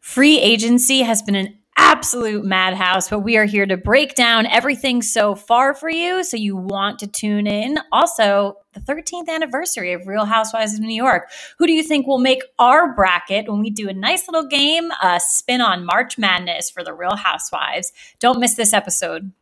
[0.00, 5.02] Free agency has been an absolute madhouse, but we are here to break down everything
[5.02, 6.22] so far for you.
[6.24, 7.78] So you want to tune in.
[7.90, 11.30] Also, the 13th anniversary of Real Housewives of New York.
[11.58, 14.90] Who do you think will make our bracket when we do a nice little game,
[15.02, 17.92] a spin on March Madness for the Real Housewives?
[18.18, 19.32] Don't miss this episode.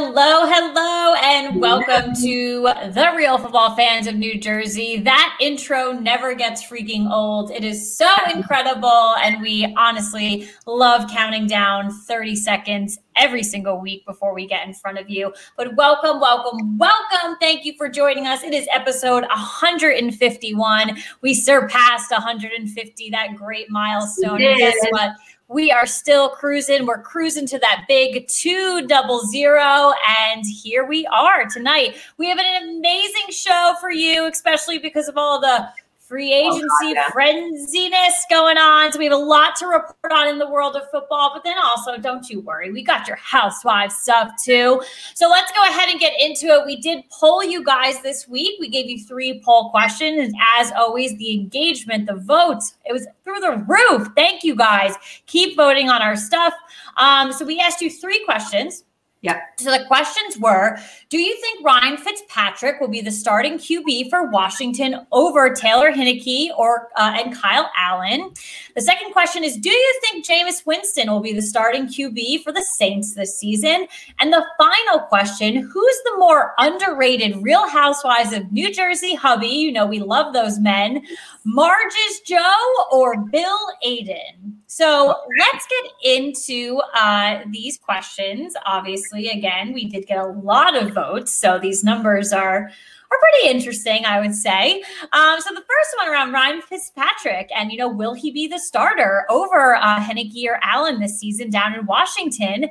[0.00, 2.62] Hello, hello, and welcome to
[2.92, 4.98] the Real Football Fans of New Jersey.
[5.00, 7.50] That intro never gets freaking old.
[7.50, 14.06] It is so incredible, and we honestly love counting down 30 seconds every single week
[14.06, 15.34] before we get in front of you.
[15.56, 17.36] But welcome, welcome, welcome.
[17.40, 18.44] Thank you for joining us.
[18.44, 20.96] It is episode 151.
[21.22, 24.40] We surpassed 150, that great milestone.
[24.40, 25.10] And guess what?
[25.48, 26.86] We are still cruising.
[26.86, 29.92] We're cruising to that big two double zero.
[30.30, 31.96] And here we are tonight.
[32.18, 35.68] We have an amazing show for you, especially because of all the
[36.08, 37.08] free oh, agency oh, yeah.
[37.10, 38.92] frenziness going on.
[38.92, 41.30] So we have a lot to report on in the world of football.
[41.34, 44.82] But then also, don't you worry, we got your housewives stuff too.
[45.14, 46.64] So let's go ahead and get into it.
[46.64, 48.58] We did poll you guys this week.
[48.58, 50.18] We gave you three poll questions.
[50.18, 54.08] And as always, the engagement, the votes, it was through the roof.
[54.16, 54.94] Thank you guys.
[55.26, 56.54] Keep voting on our stuff.
[56.96, 58.84] Um, so we asked you three questions.
[59.20, 59.40] Yeah.
[59.56, 60.78] So the questions were
[61.10, 66.50] Do you think Ryan Fitzpatrick will be the starting QB for Washington over Taylor Heinicke
[66.56, 68.32] or uh, and Kyle Allen?
[68.76, 72.52] The second question is Do you think Jameis Winston will be the starting QB for
[72.52, 73.88] the Saints this season?
[74.20, 79.48] And the final question Who's the more underrated Real Housewives of New Jersey hubby?
[79.48, 81.02] You know, we love those men.
[81.44, 82.54] Marge's Joe
[82.92, 84.58] or Bill Aydin?
[84.70, 88.54] So let's get into uh, these questions.
[88.66, 92.70] Obviously, again, we did get a lot of votes, so these numbers are
[93.10, 94.82] are pretty interesting, I would say.
[95.12, 98.58] Um, so the first one around Ryan Fitzpatrick, and you know, will he be the
[98.58, 102.68] starter over uh, Heinicke or Allen this season down in Washington?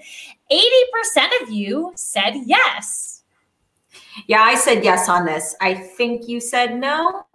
[0.50, 3.24] Eighty percent of you said yes.
[4.28, 5.56] Yeah, I said yes on this.
[5.62, 7.27] I think you said no.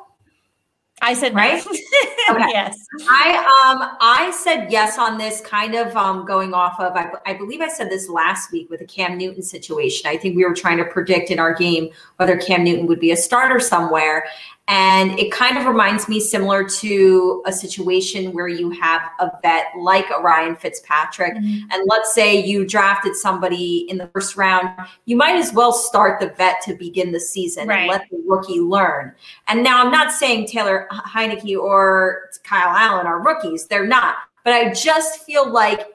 [1.03, 1.65] I said right.
[2.31, 2.47] okay.
[2.49, 2.87] Yes.
[3.11, 7.35] I um I said yes on this kind of um going off of I, I
[7.35, 10.09] believe I said this last week with the Cam Newton situation.
[10.09, 13.11] I think we were trying to predict in our game whether Cam Newton would be
[13.11, 14.25] a starter somewhere
[14.69, 19.67] and it kind of reminds me similar to a situation where you have a vet
[19.77, 21.35] like a Ryan Fitzpatrick.
[21.35, 21.71] Mm-hmm.
[21.73, 24.69] And let's say you drafted somebody in the first round,
[25.05, 27.81] you might as well start the vet to begin the season right.
[27.81, 29.13] and let the rookie learn.
[29.49, 34.15] And now I'm not saying Taylor Heinicke or Kyle Allen are rookies, they're not.
[34.45, 35.87] But I just feel like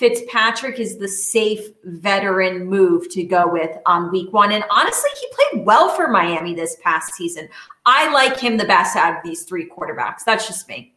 [0.00, 4.50] Fitzpatrick is the safe veteran move to go with on week one.
[4.50, 7.50] And honestly, he played well for Miami this past season.
[7.92, 10.22] I like him the best out of these three quarterbacks.
[10.24, 10.94] That's just me.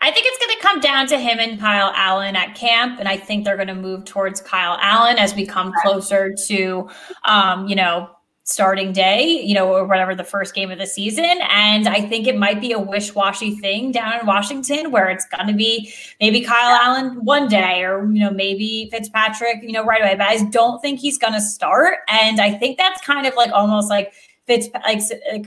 [0.00, 3.08] I think it's going to come down to him and Kyle Allen at camp, and
[3.08, 6.90] I think they're going to move towards Kyle Allen as we come closer to,
[7.24, 8.10] um, you know,
[8.42, 11.38] starting day, you know, or whatever the first game of the season.
[11.48, 15.26] And I think it might be a wish washy thing down in Washington where it's
[15.26, 15.90] going to be
[16.20, 20.16] maybe Kyle Allen one day or, you know, maybe Fitzpatrick, you know, right away.
[20.16, 22.00] But I don't think he's going to start.
[22.08, 24.12] And I think that's kind of like almost like,
[24.46, 25.00] Fitz like,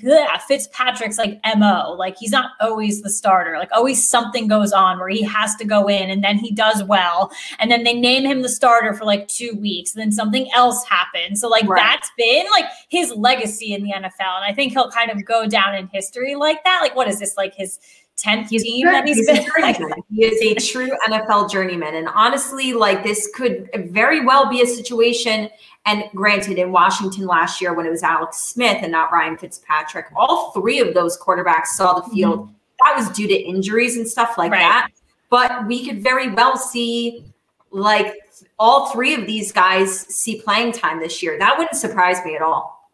[0.03, 4.97] like Fitzpatrick's like mo like he's not always the starter like always something goes on
[4.97, 8.25] where he has to go in and then he does well and then they name
[8.25, 11.81] him the starter for like two weeks and then something else happens so like right.
[11.81, 15.45] that's been like his legacy in the NFL and I think he'll kind of go
[15.45, 17.79] down in history like that like what is this like his
[18.17, 20.03] 10th he's team that he's, he's been.
[20.09, 21.93] he is a true NFL journeyman.
[21.93, 25.49] And honestly, like this could very well be a situation.
[25.87, 30.07] And granted, in Washington last year when it was Alex Smith and not Ryan Fitzpatrick,
[30.17, 32.41] all three of those quarterbacks saw the field.
[32.41, 32.53] Mm-hmm.
[32.83, 34.59] That was due to injuries and stuff like right.
[34.59, 34.89] that.
[35.29, 37.23] But we could very well see
[37.71, 38.13] like
[38.59, 41.39] all three of these guys see playing time this year.
[41.39, 42.91] That wouldn't surprise me at all.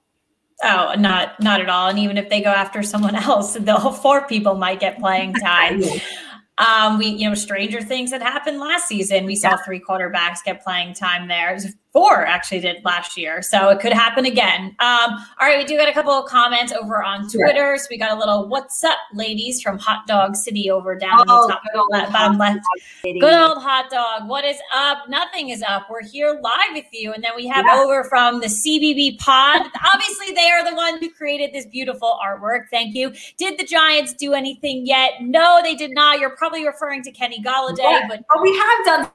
[0.64, 1.90] Oh, not not at all.
[1.90, 5.82] And even if they go after someone else, the four people might get playing time.
[6.60, 9.26] Um, we, you know, stranger things that happened last season.
[9.26, 11.58] We saw three quarterbacks get playing time there.
[11.94, 13.42] Four actually did last year.
[13.44, 14.76] So it could happen again.
[14.80, 17.78] Um, all right, we do got a couple of comments over on Twitter.
[17.78, 21.48] So we got a little what's up, ladies, from Hot Dog City over down oh,
[21.48, 21.62] top
[21.92, 22.62] left, bottom left.
[23.04, 24.28] Good old hot dog.
[24.28, 25.08] What is up?
[25.08, 25.88] Nothing is up.
[25.90, 27.14] We're here live with you.
[27.14, 27.80] And then we have yeah.
[27.80, 29.62] over from the CBB pod.
[29.94, 32.64] Obviously, they are the ones who created this beautiful artwork.
[32.72, 33.14] Thank you.
[33.38, 35.12] Did the Giants do anything yet?
[35.22, 36.20] No, they did not.
[36.20, 38.08] You're probably referring to Kenny Golladay, yeah.
[38.08, 39.12] but, but we have done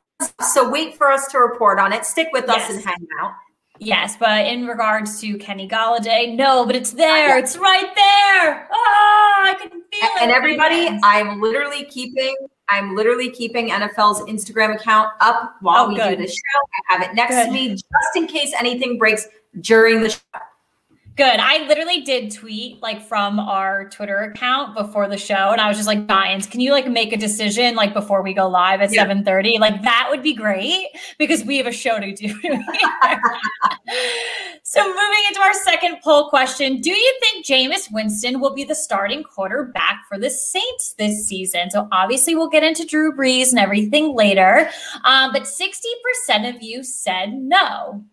[0.53, 2.05] so wait for us to report on it.
[2.05, 2.71] Stick with yes.
[2.71, 3.33] us and hang out.
[3.81, 7.39] Yes, but in regards to Kenny Golladay, no, but it's there.
[7.39, 8.69] It's right there.
[8.73, 10.23] Oh, I can feel it.
[10.23, 12.35] And everybody, I'm literally keeping
[12.71, 16.19] I'm literally keeping NFL's Instagram account up while oh, we good.
[16.19, 16.59] do the show.
[16.91, 17.47] I have it next good.
[17.47, 19.27] to me just in case anything breaks
[19.61, 20.19] during the show.
[21.19, 21.41] Good.
[21.41, 25.77] I literally did tweet like from our Twitter account before the show, and I was
[25.77, 28.95] just like, Giants, can you like make a decision like before we go live at
[28.95, 29.05] yeah.
[29.05, 29.59] 7:30?
[29.59, 30.87] Like that would be great
[31.19, 32.29] because we have a show to do.
[34.63, 38.77] so moving into our second poll question, do you think Jameis Winston will be the
[38.77, 41.73] starting quarterback for the Saints this season?
[41.73, 44.71] So obviously we'll get into Drew Brees and everything later.
[45.05, 48.05] Um, but 60% of you said no.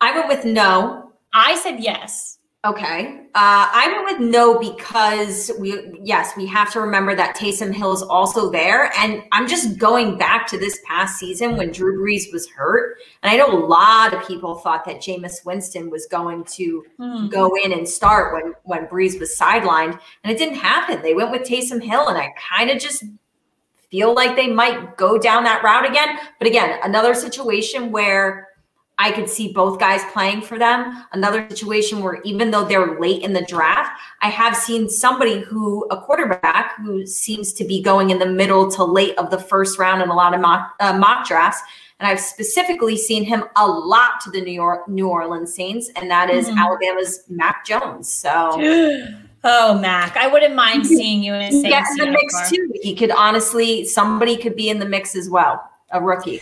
[0.00, 2.38] I went with no I said yes.
[2.64, 3.20] Okay.
[3.36, 7.92] Uh, I went with no because we, yes, we have to remember that Taysom Hill
[7.92, 8.92] is also there.
[8.98, 12.98] And I'm just going back to this past season when Drew Brees was hurt.
[13.22, 17.30] And I know a lot of people thought that Jameis Winston was going to mm.
[17.30, 19.98] go in and start when, when Brees was sidelined.
[20.24, 21.00] And it didn't happen.
[21.00, 22.08] They went with Taysom Hill.
[22.08, 23.04] And I kind of just
[23.88, 26.18] feel like they might go down that route again.
[26.40, 28.47] But again, another situation where
[28.98, 31.04] I could see both guys playing for them.
[31.12, 33.90] Another situation where even though they're late in the draft,
[34.22, 38.68] I have seen somebody who, a quarterback who seems to be going in the middle
[38.72, 41.62] to late of the first round in a lot of mock, uh, mock drafts.
[42.00, 46.10] And I've specifically seen him a lot to the New York New Orleans Saints, and
[46.10, 46.58] that is mm-hmm.
[46.58, 48.08] Alabama's Mac Jones.
[48.08, 48.60] So
[49.44, 51.68] Oh, Mac, I wouldn't mind seeing you in a Saints.
[51.68, 52.72] Yeah, in the mix too.
[52.82, 55.62] He could honestly, somebody could be in the mix as well.
[55.90, 56.40] A rookie.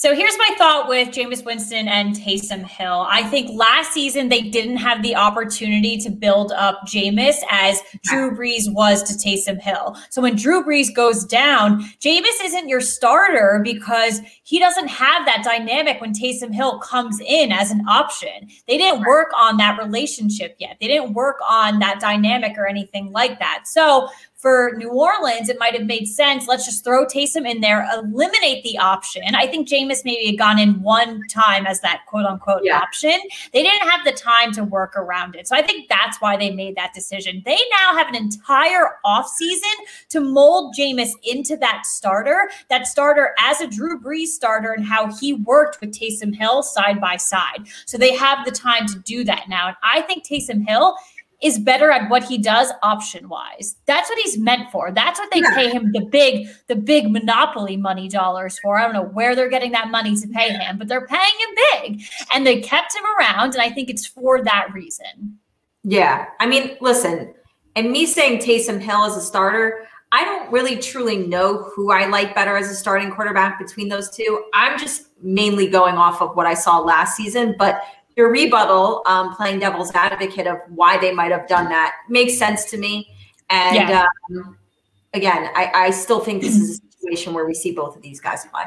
[0.00, 3.06] So here's my thought with Jameis Winston and Taysom Hill.
[3.10, 8.34] I think last season they didn't have the opportunity to build up Jameis as Drew
[8.34, 9.94] Brees was to Taysom Hill.
[10.08, 15.42] So when Drew Brees goes down, Jameis isn't your starter because he doesn't have that
[15.44, 18.48] dynamic when Taysom Hill comes in as an option.
[18.66, 20.78] They didn't work on that relationship yet.
[20.80, 23.64] They didn't work on that dynamic or anything like that.
[23.66, 24.08] So
[24.40, 26.48] for New Orleans, it might have made sense.
[26.48, 29.22] Let's just throw Taysom in there, eliminate the option.
[29.34, 32.78] I think Jameis maybe had gone in one time as that quote unquote yeah.
[32.78, 33.20] option.
[33.52, 35.46] They didn't have the time to work around it.
[35.46, 37.42] So I think that's why they made that decision.
[37.44, 39.74] They now have an entire offseason
[40.08, 45.14] to mold Jameis into that starter, that starter as a Drew Brees starter and how
[45.18, 47.66] he worked with Taysom Hill side by side.
[47.84, 49.68] So they have the time to do that now.
[49.68, 50.96] And I think Taysom Hill
[51.42, 53.76] is better at what he does option wise.
[53.86, 54.92] That's what he's meant for.
[54.92, 55.54] That's what they yeah.
[55.54, 58.76] pay him the big, the big monopoly money dollars for.
[58.78, 61.54] I don't know where they're getting that money to pay him, but they're paying him
[61.72, 62.02] big.
[62.34, 63.54] And they kept him around.
[63.54, 65.38] And I think it's for that reason.
[65.82, 66.26] Yeah.
[66.40, 67.32] I mean, listen,
[67.74, 72.06] and me saying Taysom Hill as a starter, I don't really truly know who I
[72.06, 74.44] like better as a starting quarterback between those two.
[74.52, 77.80] I'm just mainly going off of what I saw last season, but
[78.16, 82.64] your rebuttal, um, playing devil's advocate of why they might have done that, makes sense
[82.66, 83.08] to me.
[83.48, 84.06] And yeah.
[84.30, 84.56] um,
[85.14, 88.20] again, I, I still think this is a situation where we see both of these
[88.20, 88.64] guys play.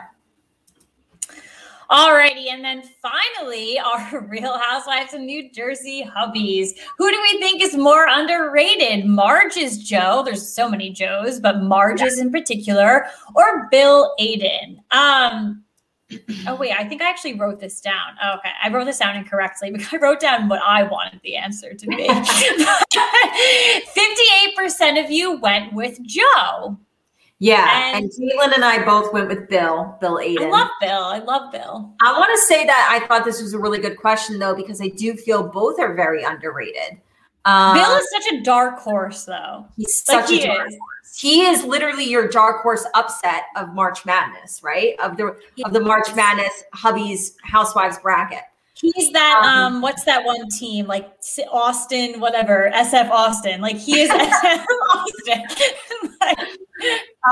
[1.94, 6.72] Alrighty, and then finally, our Real Housewives of New Jersey hubbies.
[6.98, 9.06] Who do we think is more underrated?
[9.06, 10.24] Marge's Joe.
[10.26, 12.24] There's so many Joes, but Marge's yeah.
[12.24, 14.78] in particular, or Bill Aydin.
[14.92, 15.63] Um,
[16.48, 18.16] oh wait, I think I actually wrote this down.
[18.22, 21.36] Oh, okay, I wrote this down incorrectly because I wrote down what I wanted the
[21.36, 22.08] answer to be.
[23.94, 26.78] Fifty-eight percent of you went with Joe.
[27.40, 30.46] Yeah, and, and Caitlin and I both went with Bill, Bill Aydin.
[30.46, 31.04] I love Bill.
[31.04, 31.94] I love Bill.
[32.02, 34.82] I want to say that I thought this was a really good question though because
[34.82, 37.02] I do feel both are very underrated.
[37.46, 39.66] Um, Bill is such a dark horse, though.
[39.76, 40.78] He's like such he a dark is.
[40.80, 40.93] horse.
[41.16, 45.00] He is literally your dark horse upset of March Madness, right?
[45.00, 48.42] Of the of the March Madness hubby's housewives bracket.
[48.76, 51.14] He's that um, um what's that one team like
[51.52, 55.44] Austin whatever SF Austin like he is SF Austin.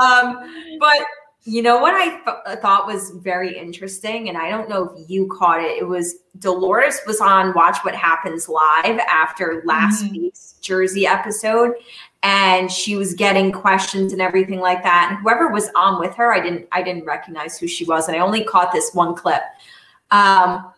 [0.00, 1.00] um, but
[1.44, 5.10] you know what I th- uh, thought was very interesting, and I don't know if
[5.10, 5.76] you caught it.
[5.76, 10.18] It was Dolores was on Watch What Happens Live after last mm-hmm.
[10.18, 11.72] week's Jersey episode,
[12.22, 15.08] and she was getting questions and everything like that.
[15.10, 18.16] And whoever was on with her, I didn't I didn't recognize who she was, and
[18.16, 19.42] I only caught this one clip.
[20.12, 20.72] um,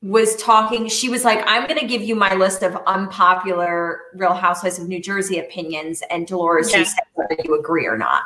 [0.00, 0.88] was talking.
[0.88, 4.86] She was like, I'm going to give you my list of unpopular Real Housewives of
[4.86, 6.02] New Jersey opinions.
[6.08, 6.78] And Dolores, yeah.
[6.78, 8.22] you said whether you agree or not.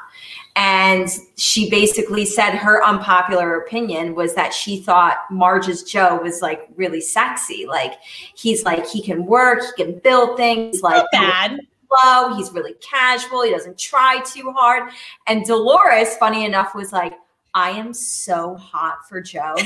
[0.54, 6.68] And she basically said her unpopular opinion was that she thought Marge's Joe was like
[6.76, 7.64] really sexy.
[7.66, 7.94] Like
[8.34, 10.82] he's like, he can work, he can build things.
[10.82, 11.58] Like, bad.
[12.00, 12.34] Flow.
[12.36, 13.42] He's really casual.
[13.42, 14.90] He doesn't try too hard.
[15.26, 17.14] And Dolores, funny enough, was like,
[17.54, 19.54] I am so hot for Joe.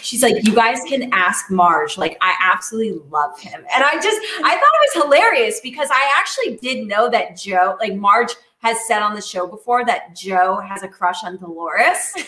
[0.00, 1.98] She's like, you guys can ask Marge.
[1.98, 3.64] Like, I absolutely love him.
[3.72, 7.76] And I just, I thought it was hilarious because I actually did know that Joe,
[7.80, 12.14] like Marge has said on the show before that Joe has a crush on Dolores.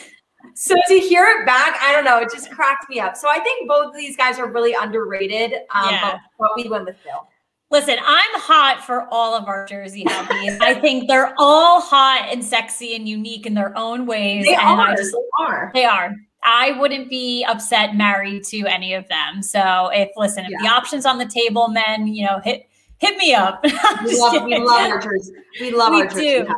[0.55, 3.17] So to hear it back, I don't know, it just cracked me up.
[3.17, 5.53] So I think both of these guys are really underrated.
[5.75, 6.13] Um, yeah.
[6.13, 7.29] but, but we went with Bill.
[7.71, 10.59] Listen, I'm hot for all of our Jersey hubbies.
[10.61, 14.47] I think they're all hot and sexy and unique in their own ways.
[14.47, 14.89] They and are.
[14.89, 15.71] I just, they are.
[15.75, 16.17] They are.
[16.43, 19.43] I wouldn't be upset married to any of them.
[19.43, 20.63] So if listen, if yeah.
[20.63, 22.67] the options on the table, men, you know, hit
[22.99, 23.63] hit me up.
[24.05, 25.33] we, love, we love our Jersey.
[25.61, 26.55] We love we our Jersey do.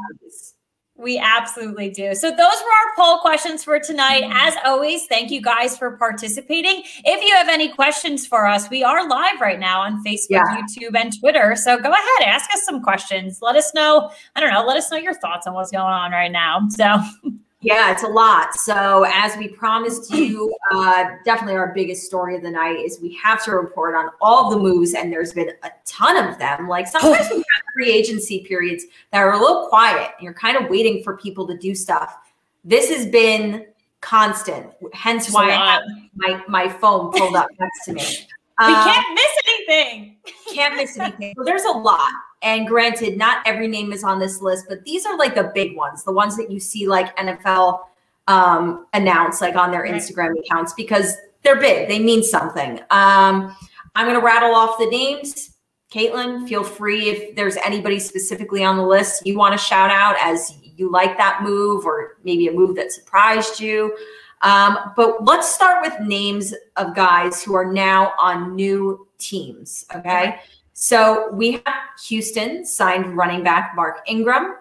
[1.00, 2.14] We absolutely do.
[2.14, 4.23] So those were our poll questions for tonight.
[4.23, 4.37] Mm-hmm.
[4.37, 6.83] As always, thank you guys for participating.
[7.04, 10.61] If you have any questions for us, we are live right now on Facebook, yeah.
[10.61, 11.57] YouTube, and Twitter.
[11.57, 13.38] So go ahead, ask us some questions.
[13.40, 14.11] Let us know.
[14.37, 14.62] I don't know.
[14.66, 16.69] Let us know your thoughts on what's going on right now.
[16.69, 17.00] So.
[17.62, 18.55] Yeah, it's a lot.
[18.55, 23.14] So, as we promised you, uh, definitely our biggest story of the night is we
[23.17, 26.69] have to report on all the moves, and there's been a ton of them.
[26.69, 30.57] Like sometimes we have free agency periods that are a little quiet, and you're kind
[30.57, 32.17] of waiting for people to do stuff.
[32.64, 33.67] This has been
[34.00, 35.83] constant, hence why I have
[36.14, 38.02] my, my phone pulled up next to me.
[38.61, 39.40] We um, can't miss
[39.71, 40.17] anything.
[40.53, 41.35] can't miss anything.
[41.37, 42.11] So there's a lot.
[42.43, 45.77] And granted, not every name is on this list, but these are like the big
[45.77, 47.81] ones, the ones that you see like NFL
[48.27, 49.95] um, announce like on their right.
[49.95, 51.89] Instagram accounts because they're big.
[51.89, 52.81] They mean something.
[52.91, 53.55] Um,
[53.95, 55.57] I'm going to rattle off the names.
[55.93, 60.15] Caitlin, feel free if there's anybody specifically on the list you want to shout out
[60.21, 63.95] as you like that move or maybe a move that surprised you.
[64.43, 69.85] Um, but let's start with names of guys who are now on new teams.
[69.95, 70.41] Okay.
[70.73, 71.75] So we have
[72.07, 74.55] Houston signed running back Mark Ingram.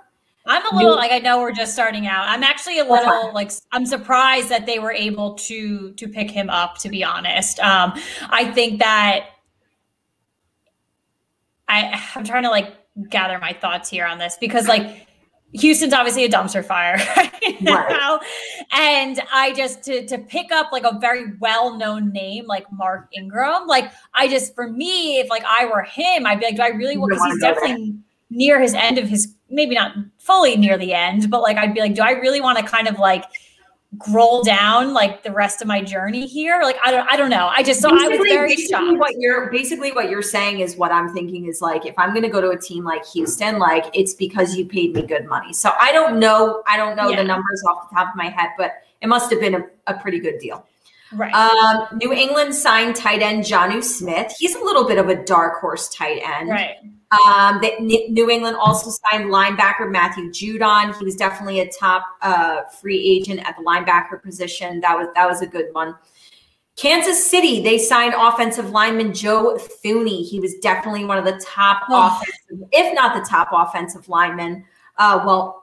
[0.46, 2.28] I'm a little like I know we're just starting out.
[2.28, 6.50] I'm actually a little like I'm surprised that they were able to to pick him
[6.50, 6.78] up.
[6.80, 7.94] To be honest, um,
[8.30, 9.28] I think that
[11.68, 12.74] I I'm trying to like
[13.10, 15.08] gather my thoughts here on this because like
[15.54, 18.20] Houston's obviously a dumpster fire right now.
[18.72, 23.68] And I just to to pick up like a very well-known name like Mark Ingram,
[23.68, 26.70] like I just for me, if like I were him, I'd be like, do I
[26.70, 27.96] really want because he's definitely
[28.30, 31.82] near his end of his maybe not fully near the end, but like I'd be
[31.82, 33.26] like, do I really want to kind of like
[33.98, 37.48] growl down like the rest of my journey here like i don't i don't know
[37.48, 40.78] i just so basically, i was very shocked what you're basically what you're saying is
[40.78, 43.58] what i'm thinking is like if i'm going to go to a team like houston
[43.58, 47.10] like it's because you paid me good money so i don't know i don't know
[47.10, 47.16] yeah.
[47.16, 49.96] the numbers off the top of my head but it must have been a, a
[49.96, 50.66] pretty good deal
[51.12, 51.34] Right.
[51.34, 54.32] Um, New England signed tight end Jonnu Smith.
[54.38, 56.50] He's a little bit of a dark horse tight end.
[56.50, 56.76] Right.
[57.12, 60.96] Um, that New England also signed linebacker Matthew Judon.
[60.96, 64.80] He was definitely a top uh, free agent at the linebacker position.
[64.82, 65.96] That was that was a good one.
[66.76, 70.26] Kansas City, they signed offensive lineman Joe Thuney.
[70.26, 72.08] He was definitely one of the top oh.
[72.08, 74.64] offensive, if not the top offensive lineman.
[74.98, 75.60] Uh, well,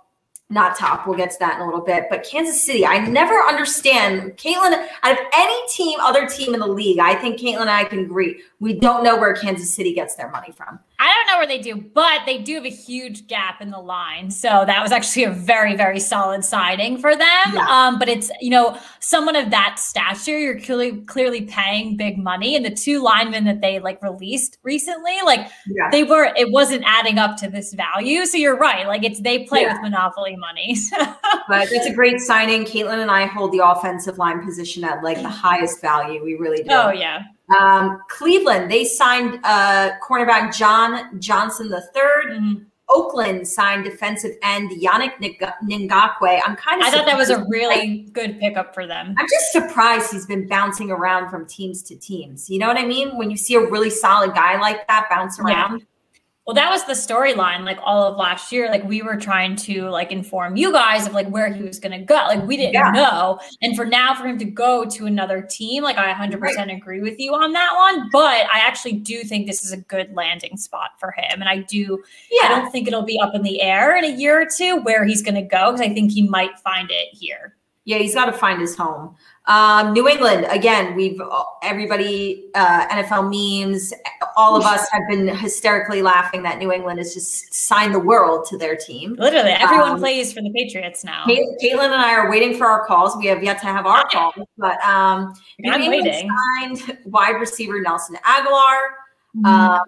[0.49, 1.07] not top.
[1.07, 2.05] We'll get to that in a little bit.
[2.09, 4.37] But Kansas City, I never understand.
[4.37, 7.85] Caitlin, out of any team, other team in the league, I think Caitlin and I
[7.85, 8.43] can agree.
[8.61, 10.79] We don't know where Kansas City gets their money from.
[10.99, 13.79] I don't know where they do, but they do have a huge gap in the
[13.79, 14.31] line.
[14.31, 17.53] So that was actually a very, very solid signing for them.
[17.53, 17.67] Yeah.
[17.69, 22.57] Um, but it's, you know, someone of that stature, you're clearly clearly paying big money.
[22.57, 25.91] And the two linemen that they like released recently, like yeah.
[25.91, 28.25] they were, it wasn't adding up to this value.
[28.25, 28.87] So you're right.
[28.87, 29.75] Like it's they play yeah.
[29.75, 30.77] with monopoly money.
[31.49, 32.65] but it's a great signing.
[32.65, 36.25] Caitlin and I hold the offensive line position at like the highest value.
[36.25, 36.71] We really do.
[36.71, 37.23] Oh, yeah.
[37.55, 41.81] Um, Cleveland, they signed uh, cornerback John Johnson III.
[41.95, 42.55] Mm-hmm.
[42.89, 46.41] Oakland signed defensive end Yannick Ngakoue.
[46.45, 46.87] I'm kind of.
[46.87, 49.15] I thought that was a really good pickup for them.
[49.19, 52.49] I'm just surprised he's been bouncing around from teams to teams.
[52.49, 53.17] You know what I mean?
[53.17, 55.81] When you see a really solid guy like that bounce around.
[55.81, 55.87] Yeah.
[56.47, 58.71] Well, that was the storyline like all of last year.
[58.71, 61.99] Like we were trying to like inform you guys of like where he was going
[61.99, 62.15] to go.
[62.15, 62.93] Like we didn't yeah.
[62.93, 63.41] know.
[63.63, 66.71] And for now for him to go to another team, like I 100% right.
[66.71, 70.15] agree with you on that one, but I actually do think this is a good
[70.15, 71.41] landing spot for him.
[71.41, 72.01] And I do
[72.31, 72.45] yeah.
[72.45, 75.05] I don't think it'll be up in the air in a year or two where
[75.05, 77.57] he's going to go cuz I think he might find it here.
[77.87, 79.17] Yeah, he's got to find his home.
[79.49, 81.21] Um, New England, again, we've
[81.63, 83.93] everybody, uh, NFL memes,
[84.37, 88.45] all of us have been hysterically laughing that New England has just signed the world
[88.49, 89.15] to their team.
[89.19, 91.25] Literally, everyone um, plays for the Patriots now.
[91.27, 93.17] Caitlin and I are waiting for our calls.
[93.17, 96.31] We have yet to have our calls, but um, New I'm England waiting.
[96.59, 98.81] signed wide receiver Nelson Agholor.
[99.37, 99.47] Mm-hmm.
[99.47, 99.81] Um,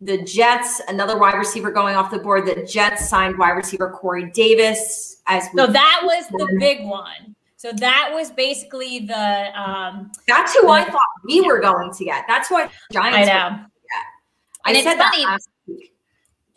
[0.00, 2.46] the Jets, another wide receiver going off the board.
[2.46, 5.20] The Jets signed wide receiver Corey Davis.
[5.26, 7.34] As so that was the big one.
[7.58, 9.60] So that was basically the.
[9.60, 12.24] Um, That's who the, I thought we were going to get.
[12.28, 13.18] That's why Giants.
[13.18, 13.64] I know.
[14.64, 15.24] I and said funny.
[15.24, 15.57] last week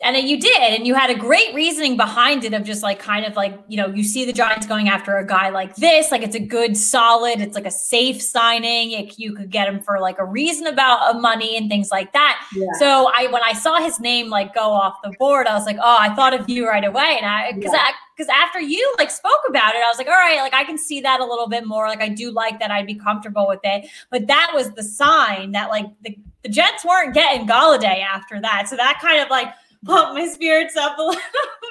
[0.02, 3.24] and you did and you had a great reasoning behind it of just like kind
[3.24, 6.22] of like you know you see the giants going after a guy like this like
[6.22, 10.00] it's a good solid it's like a safe signing it, you could get him for
[10.00, 12.66] like a reason about uh, money and things like that yeah.
[12.78, 15.78] so i when i saw his name like go off the board i was like
[15.80, 17.78] oh i thought of you right away and i because yeah.
[17.80, 20.64] i because after you like spoke about it i was like all right like i
[20.64, 23.46] can see that a little bit more like i do like that i'd be comfortable
[23.46, 28.02] with it but that was the sign that like the, the jets weren't getting Golladay
[28.02, 29.52] after that so that kind of like
[29.84, 31.20] pump my spirits up a little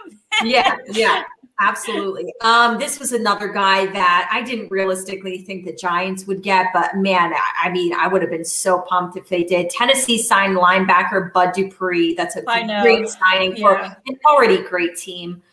[0.10, 0.18] bit.
[0.44, 1.24] Yeah, yeah.
[1.62, 2.34] Absolutely.
[2.42, 6.96] Um, this was another guy that I didn't realistically think the Giants would get, but
[6.96, 9.70] man, I, I mean, I would have been so pumped if they did.
[9.70, 12.16] Tennessee signed linebacker Bud Dupree.
[12.16, 13.62] That's a great signing yeah.
[13.62, 13.76] for
[14.08, 15.44] an already great team.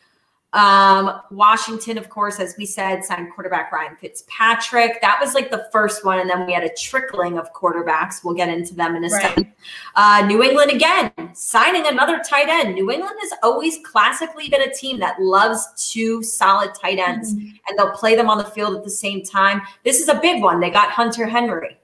[0.55, 4.99] Um, Washington, of course, as we said, signed quarterback Ryan Fitzpatrick.
[5.03, 8.25] That was like the first one, and then we had a trickling of quarterbacks.
[8.25, 9.23] We'll get into them in a right.
[9.23, 9.53] second.
[9.95, 12.75] Uh, New England again, signing another tight end.
[12.75, 17.49] New England has always classically been a team that loves two solid tight ends, mm-hmm.
[17.69, 19.61] and they'll play them on the field at the same time.
[19.85, 20.61] This is a big one.
[20.61, 21.77] They got Hunter Henry.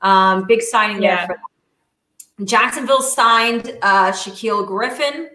[0.00, 1.16] Um, big signing yeah.
[1.16, 2.46] there for them.
[2.46, 5.28] Jacksonville signed uh, Shaquill Griffin.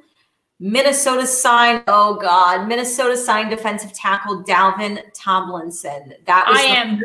[0.59, 6.13] Minnesota signed, oh God, Minnesota signed defensive tackle Dalvin Tomlinson.
[6.25, 7.01] That was I am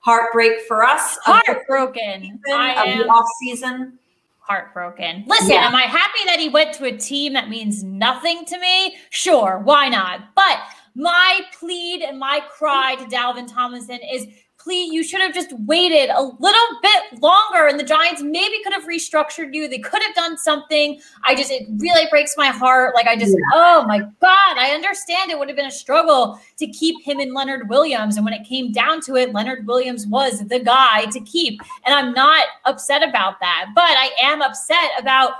[0.00, 1.18] heartbreak for us.
[1.22, 2.40] Heartbroken.
[2.52, 3.98] I am off season.
[4.40, 5.24] Heartbroken.
[5.26, 5.66] Listen, yeah.
[5.66, 8.96] am I happy that he went to a team that means nothing to me?
[9.10, 10.34] Sure, why not?
[10.34, 10.58] But
[10.94, 14.26] my plead and my cry to Dalvin Tomlinson is
[14.58, 17.66] please, you should have just waited a little bit longer.
[17.66, 19.68] And the Giants maybe could have restructured you.
[19.68, 21.00] They could have done something.
[21.24, 22.94] I just, it really breaks my heart.
[22.94, 23.44] Like, I just, yeah.
[23.54, 27.32] oh my God, I understand it would have been a struggle to keep him and
[27.32, 28.16] Leonard Williams.
[28.16, 31.60] And when it came down to it, Leonard Williams was the guy to keep.
[31.86, 33.70] And I'm not upset about that.
[33.74, 35.32] But I am upset about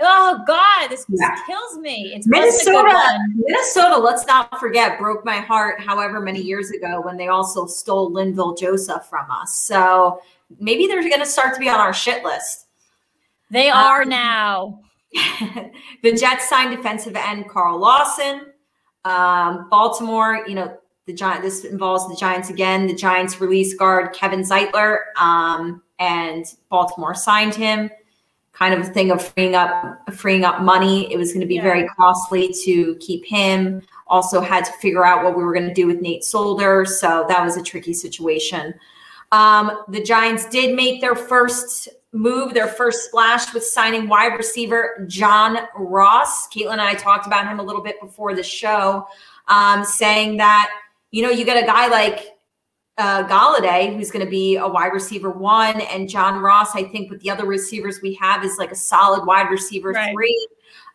[0.00, 1.36] Oh God, this yeah.
[1.46, 2.12] kills me.
[2.14, 3.18] It's Minnesota.
[3.34, 8.10] Minnesota, let's not forget, broke my heart however many years ago when they also stole
[8.10, 9.54] Linval Joseph from us.
[9.60, 10.20] So
[10.58, 12.66] maybe they're going to start to be on our shit list.
[13.50, 14.80] They um, are now.
[16.02, 18.46] the Jets signed defensive end Carl Lawson.
[19.04, 20.76] Um, Baltimore, you know,
[21.06, 21.42] the Giant.
[21.42, 22.88] This involves the Giants again.
[22.88, 27.90] The Giants release guard Kevin Zeitler, um, and Baltimore signed him
[28.54, 31.12] kind of a thing of freeing up freeing up money.
[31.12, 31.62] It was going to be yeah.
[31.62, 33.82] very costly to keep him.
[34.06, 37.24] Also had to figure out what we were going to do with Nate Solder, so
[37.28, 38.74] that was a tricky situation.
[39.32, 45.04] Um, the Giants did make their first move, their first splash with signing wide receiver
[45.08, 46.48] John Ross.
[46.48, 49.08] Caitlin and I talked about him a little bit before the show,
[49.48, 50.70] um, saying that
[51.10, 52.33] you know you get a guy like
[52.96, 57.10] uh, Golladay, who's going to be a wide receiver one, and John Ross, I think
[57.10, 60.12] with the other receivers we have is like a solid wide receiver right.
[60.12, 60.48] three.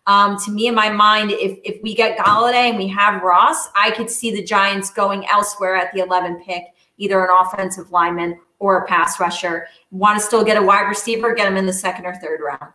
[0.08, 3.68] Um, to me, in my mind, if if we get Golladay and we have Ross,
[3.76, 6.64] I could see the Giants going elsewhere at the 11 pick,
[6.98, 9.68] either an offensive lineman or a pass rusher.
[9.92, 11.34] Want to still get a wide receiver?
[11.34, 12.74] Get him in the second or third round.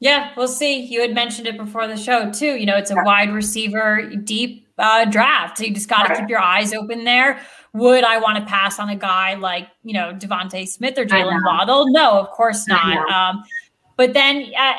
[0.00, 0.80] Yeah, we'll see.
[0.80, 2.56] You had mentioned it before the show too.
[2.56, 3.04] You know, it's a yeah.
[3.04, 5.58] wide receiver deep uh, draft.
[5.58, 6.20] So you just got to right.
[6.20, 7.40] keep your eyes open there
[7.74, 11.44] would I want to pass on a guy like, you know, DeVonta Smith or Jaylen
[11.44, 11.90] Waddle?
[11.90, 13.10] No, of course not.
[13.10, 13.42] Um,
[13.96, 14.74] but then, uh,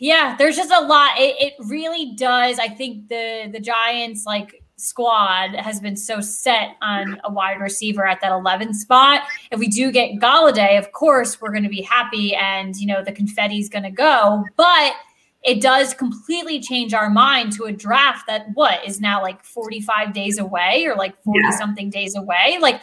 [0.00, 1.18] yeah, there's just a lot.
[1.18, 2.58] It, it really does.
[2.58, 8.06] I think the the Giants like squad has been so set on a wide receiver
[8.06, 9.22] at that 11 spot.
[9.50, 13.04] If we do get Golladay, of course, we're going to be happy and, you know,
[13.04, 14.44] the confetti's going to go.
[14.56, 14.94] But
[15.42, 20.12] it does completely change our mind to a draft that what is now like 45
[20.12, 21.50] days away or like 40 yeah.
[21.50, 22.58] something days away?
[22.60, 22.82] Like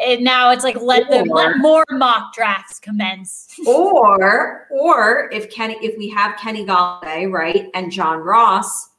[0.00, 3.48] and now it's like let the let more mock drafts commence.
[3.66, 8.90] Or or if kenny if we have kenny Golladay, right and john ross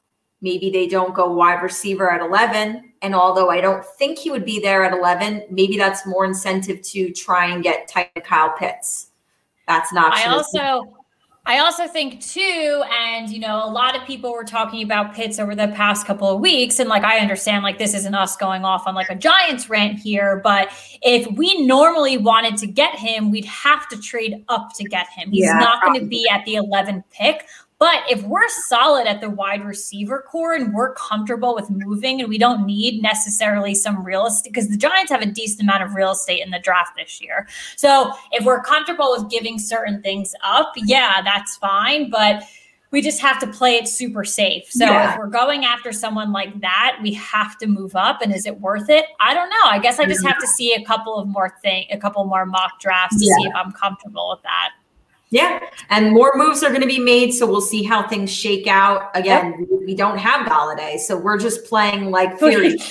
[0.41, 4.45] maybe they don't go wide receiver at 11 and although i don't think he would
[4.45, 9.07] be there at 11 maybe that's more incentive to try and get tight kyle pitts.
[9.67, 11.00] That's not i also
[11.43, 15.39] I also think too, and you know, a lot of people were talking about Pitts
[15.39, 18.63] over the past couple of weeks, and like I understand, like this isn't us going
[18.63, 23.31] off on like a Giants rant here, but if we normally wanted to get him,
[23.31, 25.31] we'd have to trade up to get him.
[25.31, 27.47] He's yeah, not going to be at the 11th pick.
[27.81, 32.29] But if we're solid at the wide receiver core and we're comfortable with moving and
[32.29, 35.95] we don't need necessarily some real estate, because the Giants have a decent amount of
[35.95, 37.47] real estate in the draft this year.
[37.77, 42.11] So if we're comfortable with giving certain things up, yeah, that's fine.
[42.11, 42.43] But
[42.91, 44.69] we just have to play it super safe.
[44.69, 45.13] So yeah.
[45.13, 48.21] if we're going after someone like that, we have to move up.
[48.21, 49.05] And is it worth it?
[49.19, 49.63] I don't know.
[49.63, 52.45] I guess I just have to see a couple of more thing, a couple more
[52.45, 53.35] mock drafts to yeah.
[53.37, 54.69] see if I'm comfortable with that.
[55.31, 58.67] Yeah, and more moves are going to be made, so we'll see how things shake
[58.67, 59.11] out.
[59.15, 59.79] Again, yep.
[59.85, 62.75] we don't have Golladay, so we're just playing like theory.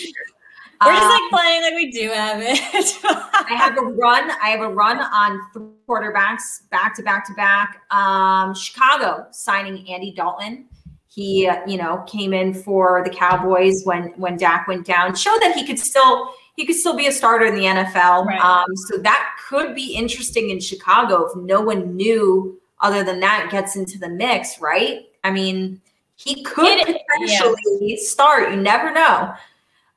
[0.83, 2.59] We're just like um, playing like we do have it.
[3.05, 4.31] I have a run.
[4.43, 5.39] I have a run on
[5.87, 7.83] quarterbacks back to back to back.
[7.91, 10.69] Um, Chicago signing Andy Dalton.
[11.09, 15.15] He, uh, you know, came in for the Cowboys when when Dak went down.
[15.15, 18.27] Showed that he could still he could still be a starter in the NFL.
[18.27, 18.39] Right.
[18.39, 23.49] Um, so that could be interesting in Chicago if no one knew other than that
[23.51, 25.07] gets into the mix, right?
[25.25, 25.81] I mean,
[26.17, 27.97] he could it, potentially yeah.
[27.99, 28.51] start.
[28.51, 29.33] You never know.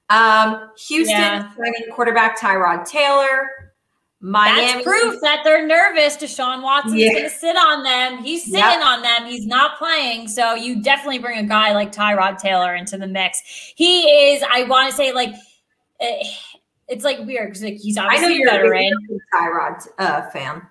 [0.09, 1.51] Um, Houston yeah.
[1.91, 3.73] quarterback Tyrod Taylor.
[4.21, 4.61] Miami.
[4.61, 6.15] That's proof that they're nervous.
[6.15, 7.11] Deshaun Watson's yeah.
[7.11, 8.23] going to sit on them.
[8.23, 8.85] He's sitting yep.
[8.85, 9.25] on them.
[9.25, 10.29] He's not playing.
[10.29, 13.41] So you definitely bring a guy like Tyrod Taylor into the mix.
[13.75, 15.33] He is, I want to say, like,
[15.99, 16.05] uh,
[16.87, 18.91] it's like weird because like he's obviously I know you're veteran.
[19.09, 20.61] a Tyrod uh, fan.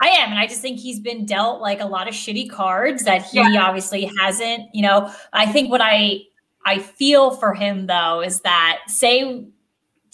[0.00, 3.04] I am, and I just think he's been dealt like a lot of shitty cards
[3.04, 3.64] that he yeah.
[3.64, 4.64] obviously hasn't.
[4.74, 6.22] You know, I think what I
[6.64, 9.46] I feel for him though is that say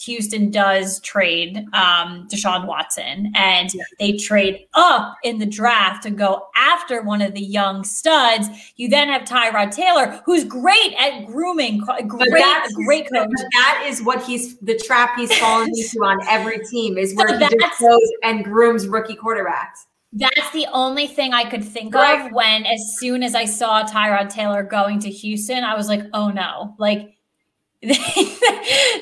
[0.01, 3.83] Houston does trade um, Deshaun Watson and yeah.
[3.99, 8.47] they trade up in the draft to go after one of the young studs.
[8.77, 12.31] You then have Tyrod Taylor, who's great at grooming, great,
[12.85, 13.29] great coach.
[13.53, 17.37] that is what he's the trap he's fallen into on every team is where so
[17.37, 19.85] he just goes and grooms rookie quarterbacks.
[20.11, 22.25] That's the only thing I could think right.
[22.25, 26.01] of when, as soon as I saw Tyrod Taylor going to Houston, I was like,
[26.13, 27.13] oh no, like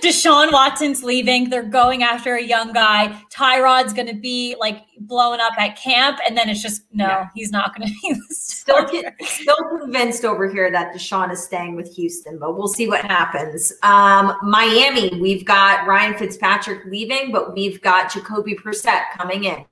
[0.03, 1.49] Deshaun Watson's leaving.
[1.49, 3.19] They're going after a young guy.
[3.33, 7.29] Tyrod's going to be like blowing up at camp, and then it's just no, yeah.
[7.33, 8.87] he's not going to be still
[9.21, 13.73] still convinced over here that Deshaun is staying with Houston, but we'll see what happens.
[13.81, 19.65] Um, Miami, we've got Ryan Fitzpatrick leaving, but we've got Jacoby Brissett coming in.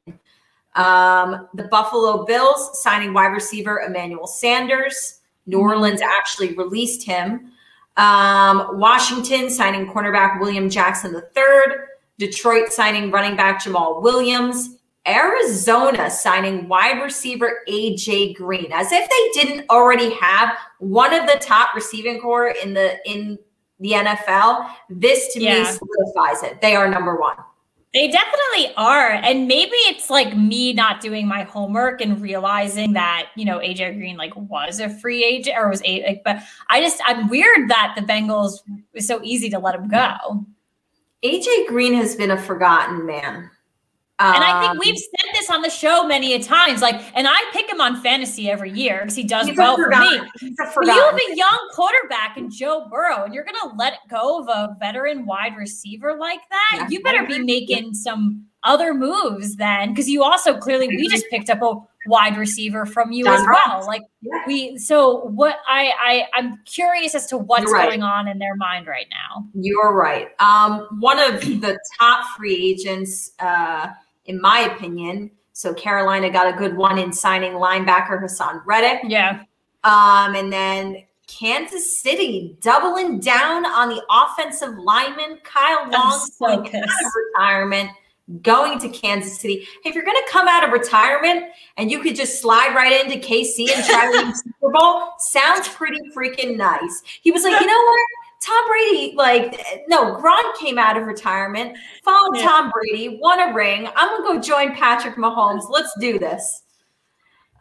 [0.74, 5.22] Um, the Buffalo Bills signing wide receiver Emmanuel Sanders.
[5.46, 5.68] New mm-hmm.
[5.68, 7.52] Orleans actually released him.
[7.97, 11.75] Um, Washington signing cornerback William Jackson III.
[12.17, 14.77] Detroit signing running back Jamaal Williams.
[15.08, 21.38] Arizona signing wide receiver AJ Green, as if they didn't already have one of the
[21.39, 23.38] top receiving core in the in
[23.79, 24.69] the NFL.
[24.89, 25.60] This to yeah.
[25.60, 26.60] me solidifies it.
[26.62, 27.38] They are number one.
[27.95, 29.12] They definitely are.
[29.12, 33.95] And maybe it's like me not doing my homework and realizing that, you know, AJ
[33.95, 37.69] Green like was a free agent or was a like, but I just I'm weird
[37.69, 38.60] that the Bengals
[38.93, 40.45] was so easy to let him go.
[41.23, 43.49] AJ Green has been a forgotten man.
[44.17, 46.82] And I think we've um, said this on the show many a times.
[46.82, 50.21] Like, and I pick him on fantasy every year because he does well for me.
[50.41, 54.47] You have a young quarterback in Joe Burrow, and you're going to let go of
[54.47, 56.78] a veteran wide receiver like that.
[56.78, 61.25] Yeah, you better be making some other moves then, because you also clearly we just
[61.30, 61.75] picked up a
[62.08, 63.86] wide receiver from you That's as well.
[63.86, 64.43] Like yeah.
[64.47, 65.58] we, so what?
[65.67, 67.89] I I I'm curious as to what's right.
[67.89, 69.45] going on in their mind right now.
[69.54, 70.30] You're right.
[70.39, 73.32] Um, one of the top free agents.
[73.39, 73.89] Uh,
[74.25, 75.31] in my opinion.
[75.53, 79.03] So Carolina got a good one in signing linebacker Haason Reddick.
[79.07, 79.43] Yeah.
[79.83, 86.67] Um, and then Kansas City doubling down on the offensive lineman Kyle Long so out
[86.67, 87.89] of retirement,
[88.41, 89.67] going to Kansas City.
[89.83, 91.45] Hey, if you're going to come out of retirement
[91.77, 95.67] and you could just slide right into KC and try to win Super Bowl, sounds
[95.69, 97.03] pretty freaking nice.
[97.21, 97.99] He was like, you know what?
[98.45, 102.43] Tom Brady, like, no, Gronk came out of retirement, followed yeah.
[102.43, 103.88] Tom Brady, won a ring.
[103.95, 105.69] I'm gonna go join Patrick Mahomes.
[105.69, 106.62] Let's do this.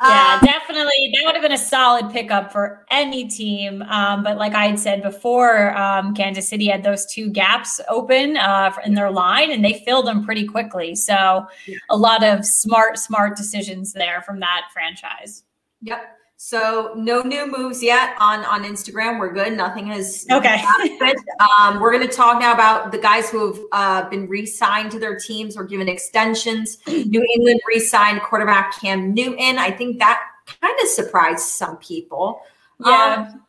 [0.03, 1.13] Yeah, um, definitely.
[1.15, 3.83] That would have been a solid pickup for any team.
[3.83, 8.37] Um, but like I had said before, um, Kansas City had those two gaps open
[8.37, 10.95] uh, in their line, and they filled them pretty quickly.
[10.97, 11.77] So yeah.
[11.91, 15.45] a lot of smart, smart decisions there from that franchise.
[15.83, 16.03] Yep.
[16.47, 19.19] So no new moves yet on on Instagram.
[19.19, 19.57] We're good.
[19.57, 20.63] Nothing has okay.
[21.59, 24.99] um, we're going to talk now about the guys who have uh, been re-signed to
[24.99, 26.81] their teams or given extensions.
[26.87, 29.57] New England re-signed quarterback Cam Newton.
[29.57, 30.21] I think that
[30.61, 32.43] kind of surprised some people.
[32.85, 33.27] Yeah.
[33.31, 33.43] Um,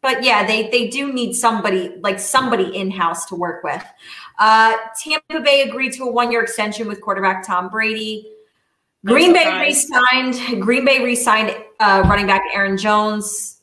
[0.00, 3.84] but yeah, they they do need somebody like somebody in house to work with.
[4.38, 8.30] Uh, Tampa Bay agreed to a one year extension with quarterback Tom Brady.
[9.04, 10.62] Green Bay re-signed.
[10.62, 13.56] Green Bay re-signed uh, running back Aaron Jones.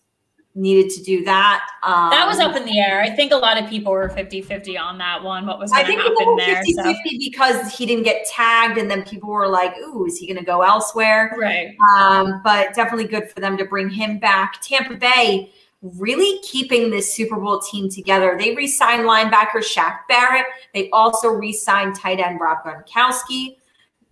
[0.57, 1.67] Needed to do that.
[1.83, 3.01] Um, that was up in the air.
[3.01, 5.45] I think a lot of people were 50-50 on that one.
[5.45, 6.63] What was I think happen there?
[6.63, 6.95] 50-50 so.
[7.19, 10.45] because he didn't get tagged, and then people were like, "Ooh, is he going to
[10.45, 11.75] go elsewhere?" Right.
[11.97, 14.61] Um, but definitely good for them to bring him back.
[14.61, 15.51] Tampa Bay
[15.81, 18.37] really keeping this Super Bowl team together.
[18.39, 20.45] They re-signed linebacker Shaq Barrett.
[20.73, 23.57] They also re-signed tight end Rob Gronkowski.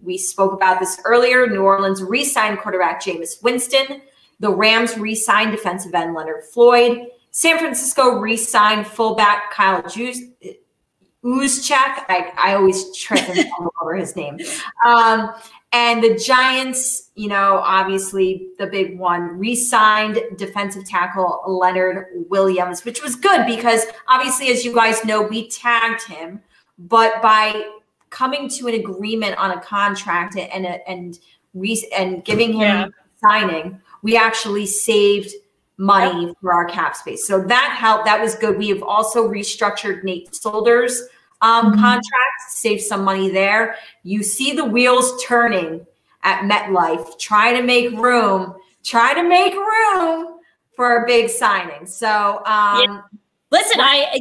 [0.04, 1.48] We spoke about this earlier.
[1.48, 4.02] New Orleans re-signed quarterback Jameis Winston.
[4.40, 7.08] The Rams re-signed defensive end Leonard Floyd.
[7.32, 9.82] San Francisco re-signed fullback Kyle.
[9.84, 10.14] Juszczyk.
[11.24, 13.50] I, I always trip and
[13.82, 14.38] over his name.
[14.86, 15.34] Um,
[15.72, 22.86] and the Giants, you know, obviously the big one, re signed defensive tackle Leonard Williams,
[22.86, 26.42] which was good because obviously, as you guys know, we tagged him.
[26.78, 27.70] But by
[28.14, 31.20] coming to an agreement on a contract and and
[31.54, 32.88] re- and giving him yeah.
[33.20, 35.34] signing, we actually saved
[35.78, 36.36] money yep.
[36.40, 37.28] for our cap space.
[37.28, 38.06] So that helped.
[38.06, 38.58] That was good.
[38.58, 41.02] We have also restructured Nate Solder's
[41.42, 41.82] um, mm-hmm.
[41.82, 43.76] contract, save some money there.
[44.04, 45.86] You see the wheels turning
[46.22, 47.18] at MetLife.
[47.20, 48.56] trying to make room.
[48.84, 50.40] Try to make room
[50.76, 51.86] for a big signing.
[51.86, 53.02] So, um, yeah.
[53.50, 54.20] listen, I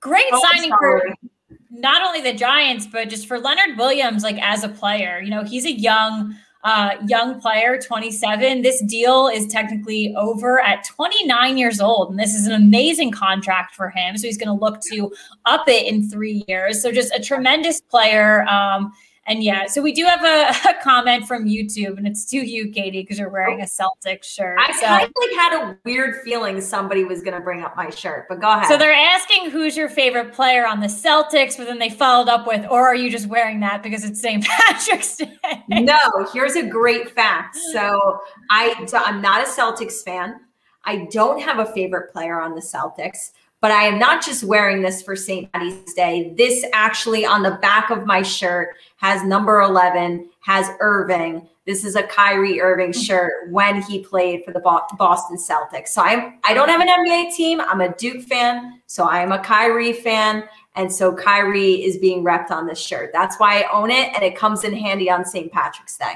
[0.00, 1.12] great oh, signing sorry.
[1.20, 1.28] for
[1.74, 5.20] not only the Giants, but just for Leonard Williams, like as a player.
[5.20, 8.62] You know, he's a young uh, young player, 27.
[8.62, 13.74] This deal is technically over at 29 years old, and this is an amazing contract
[13.74, 14.16] for him.
[14.16, 15.12] So he's going to look to
[15.44, 16.80] up it in three years.
[16.80, 18.46] So just a tremendous player.
[18.48, 18.94] Um,
[19.26, 22.70] and yeah, so we do have a, a, comment from YouTube, and it's to you,
[22.70, 24.58] Katie, because you're wearing a Celtics shirt.
[24.58, 24.86] I so.
[24.86, 28.26] kind of like had a weird feeling somebody was going to bring up my shirt,
[28.28, 28.66] but go ahead.
[28.66, 32.46] So they're asking who's your favorite player on the Celtics, but then they followed up
[32.46, 34.44] with, or are you just wearing that because it's St.
[34.68, 35.38] Patrick's Day?
[35.68, 35.98] No,
[36.32, 37.56] here's a great fact.
[37.72, 40.40] So I, I'm not a Celtics fan.
[40.84, 43.30] I don't have a favorite player on the Celtics
[43.64, 45.50] but I am not just wearing this for St.
[45.50, 46.34] Patty's Day.
[46.36, 51.48] This actually on the back of my shirt has number 11, has Irving.
[51.64, 53.00] This is a Kyrie Irving mm-hmm.
[53.00, 55.88] shirt when he played for the Boston Celtics.
[55.88, 57.62] So I'm I don't have an NBA team.
[57.62, 60.44] I'm a Duke fan, so I'm a Kyrie fan.
[60.76, 63.12] And so Kyrie is being repped on this shirt.
[63.14, 65.50] That's why I own it, and it comes in handy on St.
[65.50, 66.12] Patrick's Day.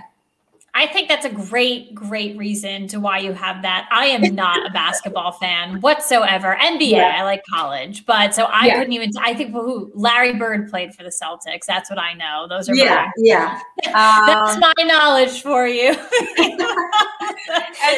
[0.79, 3.89] I think that's a great, great reason to why you have that.
[3.91, 6.57] I am not a basketball fan whatsoever.
[6.61, 7.17] NBA, yeah.
[7.19, 8.79] I like college, but so I yeah.
[8.79, 9.11] couldn't even.
[9.21, 11.65] I think who Larry Bird played for the Celtics.
[11.67, 12.47] That's what I know.
[12.49, 13.61] Those are yeah, my, yeah.
[13.85, 15.89] that's um, my knowledge for you.
[16.39, 16.61] and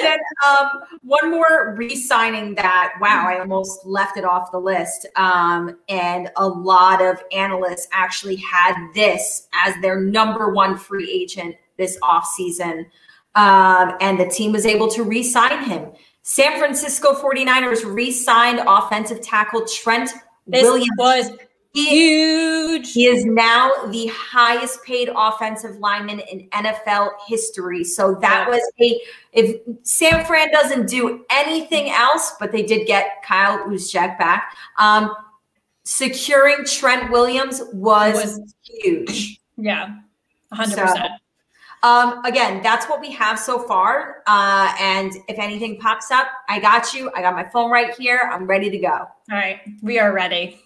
[0.00, 0.68] then um,
[1.02, 2.94] one more re-signing that.
[2.98, 5.06] Wow, I almost left it off the list.
[5.16, 11.56] Um, and a lot of analysts actually had this as their number one free agent
[11.80, 12.84] this offseason.
[13.34, 15.90] Um, and the team was able to re sign him.
[16.22, 20.10] San Francisco 49ers re signed offensive tackle Trent
[20.46, 20.90] this Williams.
[20.98, 21.30] was
[21.74, 22.92] huge.
[22.92, 27.84] He is now the highest paid offensive lineman in NFL history.
[27.84, 29.00] So that was a
[29.32, 34.56] if San Fran doesn't do anything else, but they did get Kyle Juszczyk back.
[34.78, 35.14] Um,
[35.84, 39.40] securing Trent Williams was, was huge.
[39.56, 39.94] Yeah,
[40.52, 41.12] hundred so, percent.
[41.82, 44.22] Um, again, that's what we have so far.
[44.26, 47.10] Uh, and if anything pops up, I got you.
[47.14, 48.30] I got my phone right here.
[48.32, 48.88] I'm ready to go.
[48.90, 49.60] All right.
[49.82, 50.60] We are ready.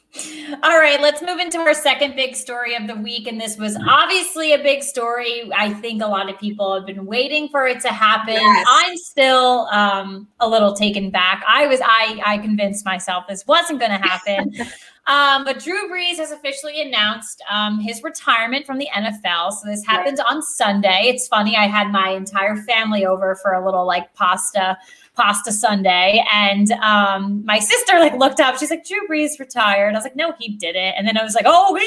[0.63, 3.27] All right, let's move into our second big story of the week.
[3.27, 5.51] And this was obviously a big story.
[5.53, 8.35] I think a lot of people have been waiting for it to happen.
[8.35, 8.65] Yes.
[8.69, 11.43] I'm still um, a little taken back.
[11.49, 14.55] I was, I, I convinced myself this wasn't going to happen.
[15.07, 19.53] Um, but Drew Brees has officially announced um, his retirement from the NFL.
[19.53, 21.03] So this happened on Sunday.
[21.05, 21.57] It's funny.
[21.57, 24.79] I had my entire family over for a little like pasta
[25.15, 28.59] pasta Sunday, and um, my sister like looked up.
[28.59, 31.35] She's like, "Drew Brees retired." I was like, "No, he didn't." And then I was
[31.35, 31.79] like, "Oh."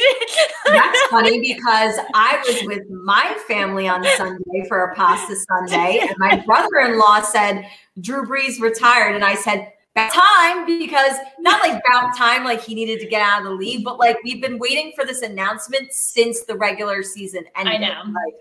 [0.66, 6.16] That's funny because I was with my family on Sunday for a pasta Sunday, and
[6.18, 7.68] my brother-in-law said
[8.00, 9.74] Drew Brees retired, and I said
[10.12, 13.84] time because not like about time, like he needed to get out of the league,
[13.84, 17.46] but like we've been waiting for this announcement since the regular season.
[17.56, 18.04] And I know.
[18.06, 18.36] Like,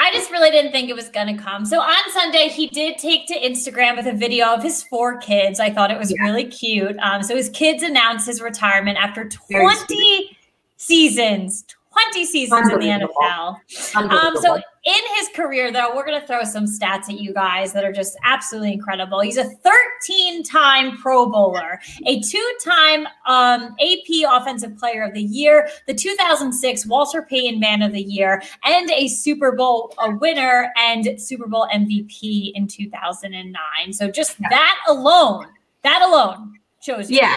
[0.00, 1.66] I just really didn't think it was going to come.
[1.66, 5.60] So on Sunday, he did take to Instagram with a video of his four kids.
[5.60, 6.22] I thought it was yeah.
[6.22, 6.96] really cute.
[7.00, 10.38] Um, so his kids announced his retirement after 20
[10.78, 13.56] seasons, 20 seasons in the NFL.
[13.96, 17.72] Um, so in his career, though, we're going to throw some stats at you guys
[17.72, 19.20] that are just absolutely incredible.
[19.20, 25.22] He's a 13 time Pro Bowler, a two time um, AP Offensive Player of the
[25.22, 30.72] Year, the 2006 Walter Payton Man of the Year, and a Super Bowl a winner
[30.76, 33.92] and Super Bowl MVP in 2009.
[33.92, 35.46] So just that alone,
[35.82, 37.18] that alone shows you.
[37.18, 37.36] Yeah.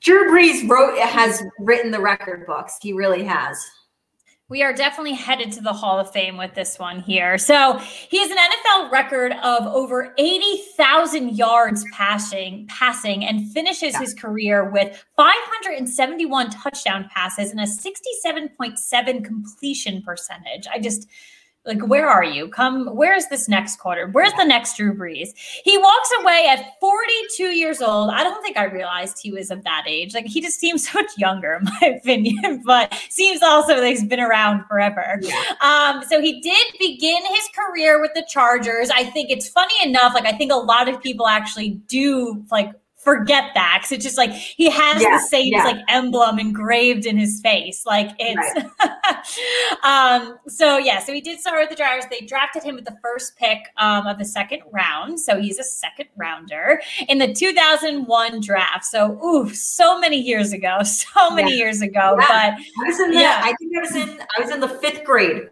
[0.00, 2.78] Drew Brees wrote has written the record books.
[2.82, 3.64] He really has
[4.52, 7.38] we are definitely headed to the Hall of Fame with this one here.
[7.38, 14.00] So he has an NFL record of over 80,000 yards passing, passing, and finishes yeah.
[14.00, 20.66] his career with 571 touchdown passes and a 67.7 completion percentage.
[20.70, 21.08] I just
[21.64, 22.48] like, where are you?
[22.48, 24.08] Come, where's this next quarter?
[24.08, 25.28] Where's the next Drew Brees?
[25.64, 28.10] He walks away at 42 years old.
[28.10, 30.12] I don't think I realized he was of that age.
[30.12, 34.04] Like, he just seems so much younger, in my opinion, but seems also like he's
[34.04, 35.20] been around forever.
[35.20, 35.42] Yeah.
[35.60, 38.90] Um, so he did begin his career with the Chargers.
[38.90, 42.72] I think it's funny enough, like, I think a lot of people actually do like
[43.02, 45.64] forget that because it's just like he has yeah, the Saints yeah.
[45.64, 47.84] like emblem engraved in his face.
[47.84, 50.20] Like it's right.
[50.22, 52.04] um so yeah, so he did start with the drivers.
[52.10, 55.18] They drafted him with the first pick um, of the second round.
[55.18, 58.84] So he's a second rounder in the 2001 draft.
[58.84, 61.56] So ooh, so many years ago, so many yeah.
[61.56, 62.14] years ago.
[62.16, 63.40] But I was in the, yeah.
[63.42, 65.48] I think I was in I was in the fifth grade.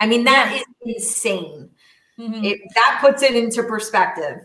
[0.00, 0.64] I mean, that is
[0.96, 1.70] insane.
[2.18, 2.44] Mm-hmm.
[2.44, 4.40] It, that puts it into perspective.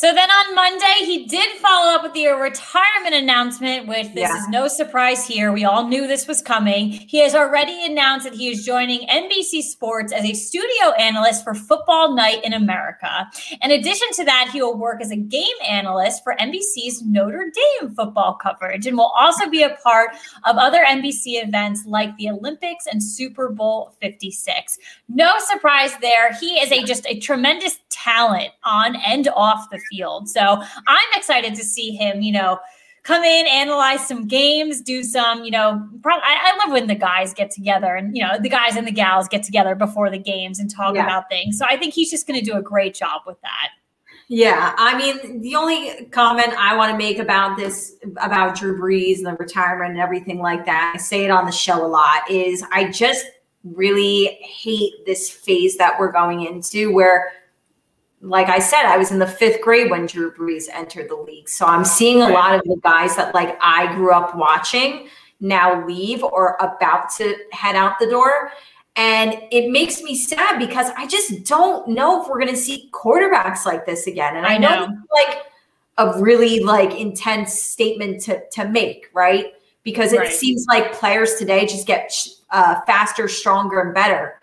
[0.00, 4.38] So then on Monday, he did follow up with the retirement announcement, which this yeah.
[4.38, 5.52] is no surprise here.
[5.52, 6.88] We all knew this was coming.
[6.88, 11.54] He has already announced that he is joining NBC Sports as a studio analyst for
[11.54, 13.28] Football Night in America.
[13.60, 17.94] In addition to that, he will work as a game analyst for NBC's Notre Dame
[17.94, 20.12] football coverage and will also be a part
[20.46, 24.78] of other NBC events like the Olympics and Super Bowl 56.
[25.10, 26.32] No surprise there.
[26.40, 30.28] He is a just a tremendous talent on and off the field.
[30.28, 32.58] So I'm excited to see him, you know,
[33.02, 36.94] come in, analyze some games, do some, you know, probably, I, I, love when the
[36.94, 40.18] guys get together and, you know, the guys and the gals get together before the
[40.18, 41.04] games and talk yeah.
[41.04, 41.58] about things.
[41.58, 43.70] So I think he's just going to do a great job with that.
[44.32, 49.16] Yeah, I mean, the only comment I want to make about this, about Drew Brees
[49.16, 52.30] and the retirement and everything like that, I say it on the show a lot,
[52.30, 53.26] is I just
[53.64, 57.32] really hate this phase that we're going into where
[58.22, 61.48] like I said, I was in the fifth grade when Drew Brees entered the league.
[61.48, 65.08] So I'm seeing a lot of the guys that like I grew up watching
[65.40, 68.52] now leave or about to head out the door.
[68.96, 72.90] And it makes me sad because I just don't know if we're going to see
[72.92, 74.36] quarterbacks like this again.
[74.36, 75.44] And I, I know, know like
[75.96, 79.54] a really like intense statement to, to make, right?
[79.82, 80.32] Because it right.
[80.32, 82.12] seems like players today just get
[82.50, 84.39] uh, faster, stronger, and better.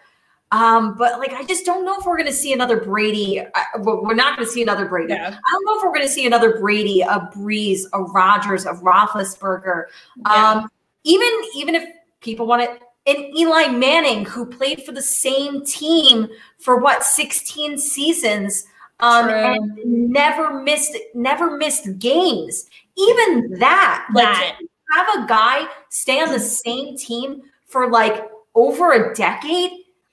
[0.52, 3.42] Um, but like, I just don't know if we're going to see another Brady.
[3.42, 5.14] I, we're not going to see another Brady.
[5.14, 5.28] Yeah.
[5.28, 8.74] I don't know if we're going to see another Brady, a Brees, a Rodgers, a
[8.74, 9.86] Roethlisberger.
[10.26, 10.52] Yeah.
[10.52, 10.70] Um,
[11.04, 11.84] even even if
[12.22, 16.28] people want it, an Eli Manning who played for the same team
[16.60, 18.66] for what 16 seasons,
[19.02, 22.70] um, and never missed never missed games.
[22.98, 24.56] Even that, that.
[24.60, 29.72] like have a guy stay on the same team for like over a decade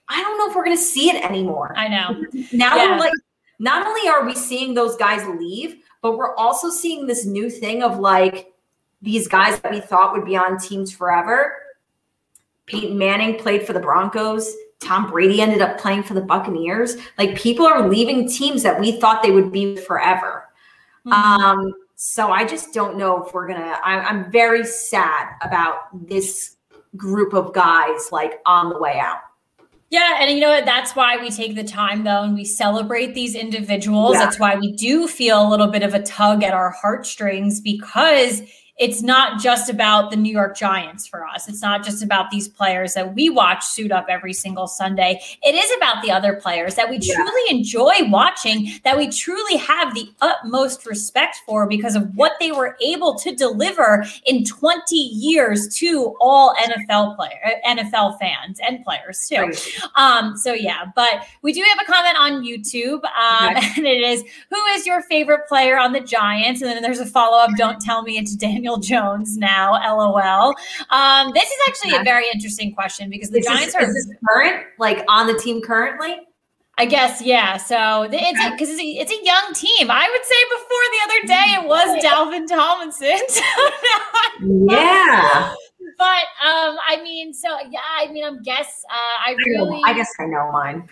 [0.09, 1.75] I don't know if we're going to see it anymore.
[1.77, 2.25] I know.
[2.53, 2.99] Now, yeah.
[2.99, 3.12] like,
[3.59, 7.83] not only are we seeing those guys leave, but we're also seeing this new thing
[7.83, 8.53] of like
[9.01, 11.55] these guys that we thought would be on teams forever.
[12.67, 14.55] Peyton Manning played for the Broncos.
[14.81, 16.97] Tom Brady ended up playing for the Buccaneers.
[17.19, 20.49] Like people are leaving teams that we thought they would be forever.
[21.07, 21.12] Mm-hmm.
[21.12, 23.79] Um, so I just don't know if we're gonna.
[23.83, 26.57] I, I'm very sad about this
[26.97, 29.19] group of guys like on the way out.
[29.94, 30.64] Yeah, and you know what?
[30.64, 34.14] That's why we take the time though and we celebrate these individuals.
[34.14, 34.24] Yeah.
[34.24, 38.42] That's why we do feel a little bit of a tug at our heartstrings because
[38.77, 41.49] it's not just about the New York Giants for us.
[41.49, 45.21] It's not just about these players that we watch suit up every single Sunday.
[45.45, 47.15] It is about the other players that we yeah.
[47.15, 52.51] truly enjoy watching, that we truly have the utmost respect for because of what they
[52.51, 59.29] were able to deliver in 20 years to all NFL player, NFL fans and players
[59.29, 59.37] too.
[59.37, 59.79] Right.
[59.95, 63.68] Um, so yeah, but we do have a comment on YouTube, um, okay.
[63.77, 67.07] and it is, "Who is your favorite player on the Giants?" And then there's a
[67.07, 67.51] follow up.
[67.57, 68.64] Don't tell me it's Daniel.
[68.65, 70.55] Daniel Jones now, LOL.
[70.89, 75.05] Um, this is actually a very interesting question because the Giants are is current, like
[75.07, 76.17] on the team currently.
[76.79, 77.59] I guess, yeah.
[77.59, 79.91] So it's because it's, it's, a young team.
[79.91, 83.21] I would say before the other day it was Dalvin Tomlinson.
[84.71, 85.53] yeah.
[85.99, 89.83] but um, I mean, so yeah, I mean, I'm guess uh, I I, know- really,
[89.85, 90.89] I guess I know mine.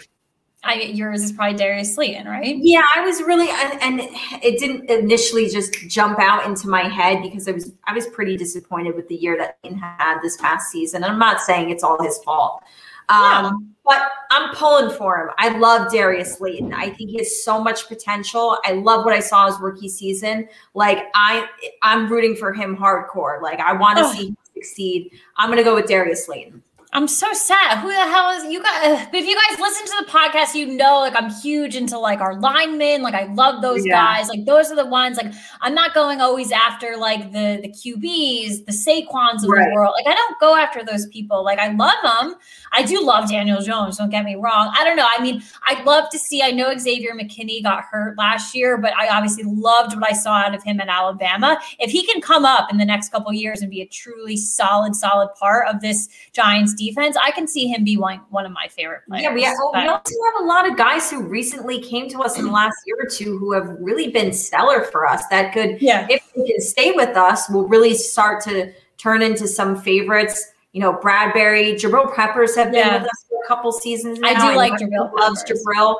[0.64, 2.56] I yours is probably Darius Slayton, right?
[2.56, 4.00] Yeah, I was really, and, and
[4.44, 8.36] it didn't initially just jump out into my head because I was I was pretty
[8.36, 11.02] disappointed with the year that Lane had this past season.
[11.02, 12.62] And I'm not saying it's all his fault,
[13.08, 15.30] um, but I'm pulling for him.
[15.38, 16.72] I love Darius Slayton.
[16.72, 18.56] I think he has so much potential.
[18.64, 20.48] I love what I saw his rookie season.
[20.74, 21.46] Like I,
[21.82, 23.42] I'm rooting for him hardcore.
[23.42, 24.12] Like I want to Oh.
[24.12, 25.10] see him succeed.
[25.36, 26.62] I'm gonna go with Darius Slayton.
[26.94, 27.78] I'm so sad.
[27.78, 29.06] Who the hell is you guys?
[29.10, 32.20] But if you guys listen to the podcast, you know, like I'm huge into like
[32.20, 33.00] our linemen.
[33.00, 33.94] Like I love those Yeah.
[33.94, 34.28] guys.
[34.28, 35.16] Like those are the ones.
[35.16, 35.32] Like
[35.62, 39.68] I'm not going always after like the the QBs, the Saquons of Right.
[39.68, 39.94] the world.
[39.96, 41.42] Like I don't go after those people.
[41.42, 42.34] Like I love them.
[42.72, 43.98] I do love Daniel Jones.
[43.98, 44.72] Don't get me wrong.
[44.76, 45.06] I don't know.
[45.08, 46.42] I mean, I'd love to see.
[46.42, 50.34] I know Xavier McKinney got hurt last year, but I obviously loved what I saw
[50.34, 51.60] out of him in Alabama.
[51.78, 54.96] If he can come up in the next couple years and be a truly solid,
[54.96, 58.68] solid part of this Giants defense, I can see him be one, one of my
[58.68, 59.24] favorite players.
[59.24, 62.20] Yeah, we, have, But- we also have a lot of guys who recently came to
[62.20, 65.26] us in the last year or two who have really been stellar for us.
[65.28, 66.06] That could, yeah.
[66.08, 70.51] if they can stay with us, will really start to turn into some favorites.
[70.72, 72.94] You know, Bradberry, Jabril Peppers have been Yeah.
[73.02, 74.28] with us for a couple seasons now.
[74.28, 75.64] I do know like Jabril Loves Peppers.
[75.66, 75.96] Jabril.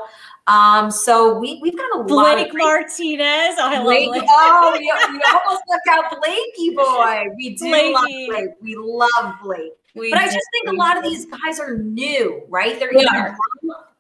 [0.49, 3.55] Um, so we we've got a lot Blake of Martinez.
[3.59, 4.23] Oh, I love Blake- Blake.
[4.27, 4.79] Oh, we,
[5.12, 7.27] we almost left out Blakey boy.
[7.37, 8.51] We do love Blake.
[8.61, 9.73] We love Blake.
[9.95, 12.79] We But I just think a lot of these guys are new, right?
[12.81, 13.37] They're They either are.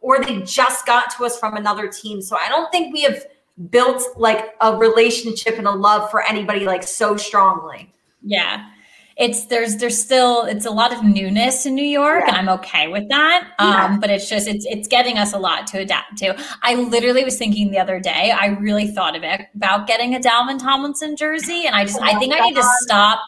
[0.00, 2.22] or they just got to us from another team.
[2.22, 3.26] So I don't think we have
[3.70, 7.92] built like a relationship and a love for anybody like so strongly.
[8.24, 8.68] Yeah.
[9.22, 12.88] It's there's there's still it's a lot of newness in New York and I'm okay
[12.88, 13.52] with that.
[13.60, 13.84] Yeah.
[13.84, 16.36] Um but it's just it's it's getting us a lot to adapt to.
[16.62, 20.18] I literally was thinking the other day, I really thought of it, about getting a
[20.18, 23.20] Dalvin Tomlinson jersey and I just I think I need to stop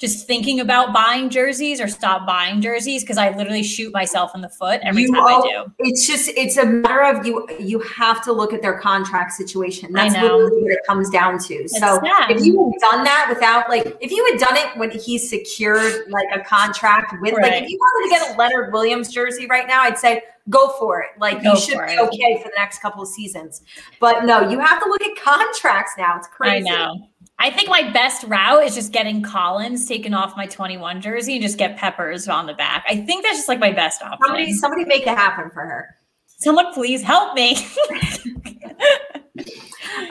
[0.00, 4.40] just thinking about buying jerseys or stop buying jerseys because I literally shoot myself in
[4.40, 5.72] the foot every You time I do.
[5.80, 9.92] It's just it's a matter of you you have to look at their contract situation.
[9.92, 11.68] That's literally what it comes down to.
[11.68, 12.30] so sad.
[12.30, 16.08] if you had done that without like if you had done it when he secured
[16.08, 19.66] like a contract with like if you wanted to get a Leonard Williams jersey right
[19.66, 21.10] now, I'd say go for it.
[21.18, 23.62] Like Go you should be okay for the next couple of seasons.
[24.00, 26.16] But no, you have to look at contracts now.
[26.16, 26.70] It's I crazy.
[26.70, 27.09] know.
[27.40, 31.42] I think my best route is just getting Collins taken off my 21 jersey and
[31.42, 32.84] just get Peppers on the back.
[32.86, 34.18] I think that's just like my best option.
[34.22, 35.96] Somebody somebody make it happen for her.
[36.26, 37.56] Someone please help me.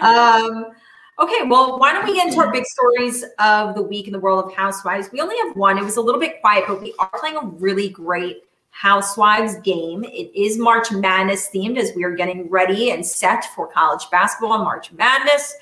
[0.02, 0.66] Um,
[1.20, 4.20] okay, well, why don't we get into our big stories of the week in the
[4.20, 5.10] world of housewives?
[5.12, 5.78] We only have one.
[5.78, 10.04] It was a little bit quiet, but we are playing a really great housewives game.
[10.06, 14.54] It is March Madness themed as we are getting ready and set for college basketball
[14.54, 15.56] and March Madness.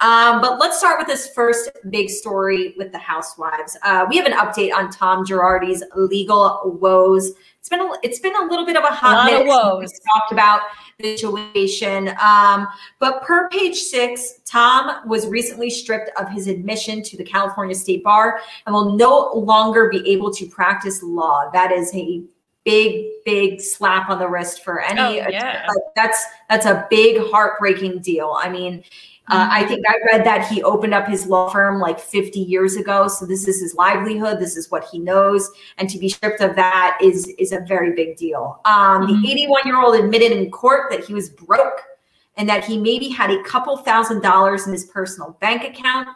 [0.00, 3.76] Um, but let's start with this first big story with the housewives.
[3.84, 7.32] Uh, we have an update on Tom Girardi's legal woes.
[7.60, 10.32] It's been a, it's been a little bit of a hot lot of minute talked
[10.32, 10.62] about
[10.98, 12.12] the situation.
[12.20, 12.66] Um,
[12.98, 18.02] but per page six, Tom was recently stripped of his admission to the California State
[18.02, 21.48] Bar and will no longer be able to practice law.
[21.52, 22.24] That is a
[22.64, 25.20] big, big slap on the wrist for any.
[25.20, 25.64] Oh, yeah.
[25.68, 28.36] like, that's that's a big, heartbreaking deal.
[28.36, 28.82] I mean.
[29.32, 29.52] Uh, Mm-hmm.
[29.52, 33.08] I think I read that he opened up his law firm like 50 years ago.
[33.08, 34.38] So this is his livelihood.
[34.38, 37.94] This is what he knows, and to be stripped of that is is a very
[37.94, 38.60] big deal.
[38.66, 39.22] Um, Mhm.
[39.22, 41.80] The 81 year old admitted in court that he was broke
[42.36, 46.08] and that he maybe had a couple thousand dollars in his personal bank account.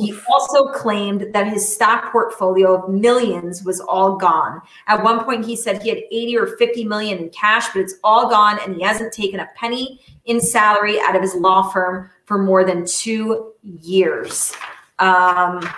[0.00, 4.62] He also claimed that his stock portfolio of millions was all gone.
[4.86, 7.94] At one point, he said he had 80 or 50 million in cash, but it's
[8.04, 12.08] all gone, and he hasn't taken a penny in salary out of his law firm
[12.32, 13.52] for more than two
[13.82, 14.54] years.
[14.98, 15.68] Um,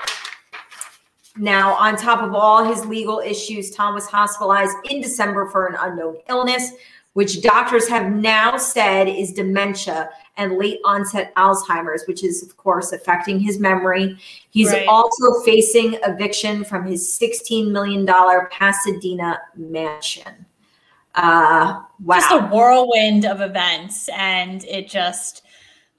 [1.36, 5.74] now, on top of all his legal issues, Tom was hospitalized in December for an
[5.80, 6.70] unknown illness,
[7.14, 12.92] which doctors have now said is dementia and late onset Alzheimer's, which is, of course,
[12.92, 14.16] affecting his memory.
[14.50, 14.86] He's Right.
[14.86, 20.46] also facing eviction from his $16 million Pasadena mansion.
[21.16, 22.16] Uh, wow.
[22.20, 24.08] Just a whirlwind of events.
[24.16, 25.43] And it just,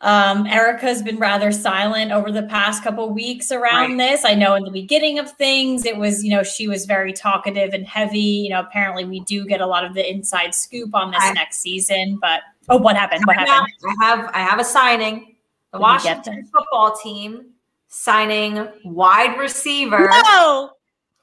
[0.05, 4.23] um, Erika's been rather silent over the past couple weeks around this.
[4.23, 7.73] I know in the beginning of things, it was, you know, she was very talkative
[7.73, 8.19] and heavy.
[8.19, 11.33] You know, apparently we do get a lot of the inside scoop on this I-
[11.33, 12.19] next season.
[12.21, 13.23] But, oh, what happened?
[13.25, 13.73] What happened?
[13.99, 15.35] I have I have a signing.
[15.71, 17.47] The did Washington football team
[17.87, 20.71] signing wide receiver No.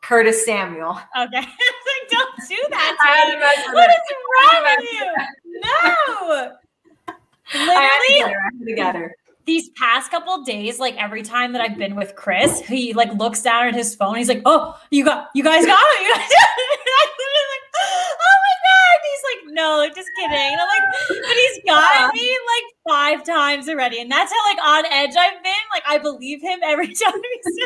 [0.02, 0.98] Curtis Samuel.
[1.16, 1.36] Okay.
[1.36, 1.46] like,
[2.10, 2.96] don't do that.
[3.00, 3.44] I had to to me.
[3.44, 3.96] mention What is
[4.42, 5.60] wrong with you?
[5.60, 6.52] No.
[7.54, 8.38] I had to Literally, get her.
[8.38, 8.51] I had to get
[8.94, 9.14] her.
[9.46, 13.42] these past couple days, like every time that I've been with Chris, he like looks
[13.42, 14.16] down at his phone.
[14.16, 16.28] He's like, "Oh, you got, you guys got it." You guys
[17.52, 21.64] like, "Oh my god!" He's like, "No, like, just kidding." And I'm like, "But he's
[21.64, 25.52] gotten me like five times already," and that's how like on edge I've been.
[25.72, 27.56] Like, I believe him every time he says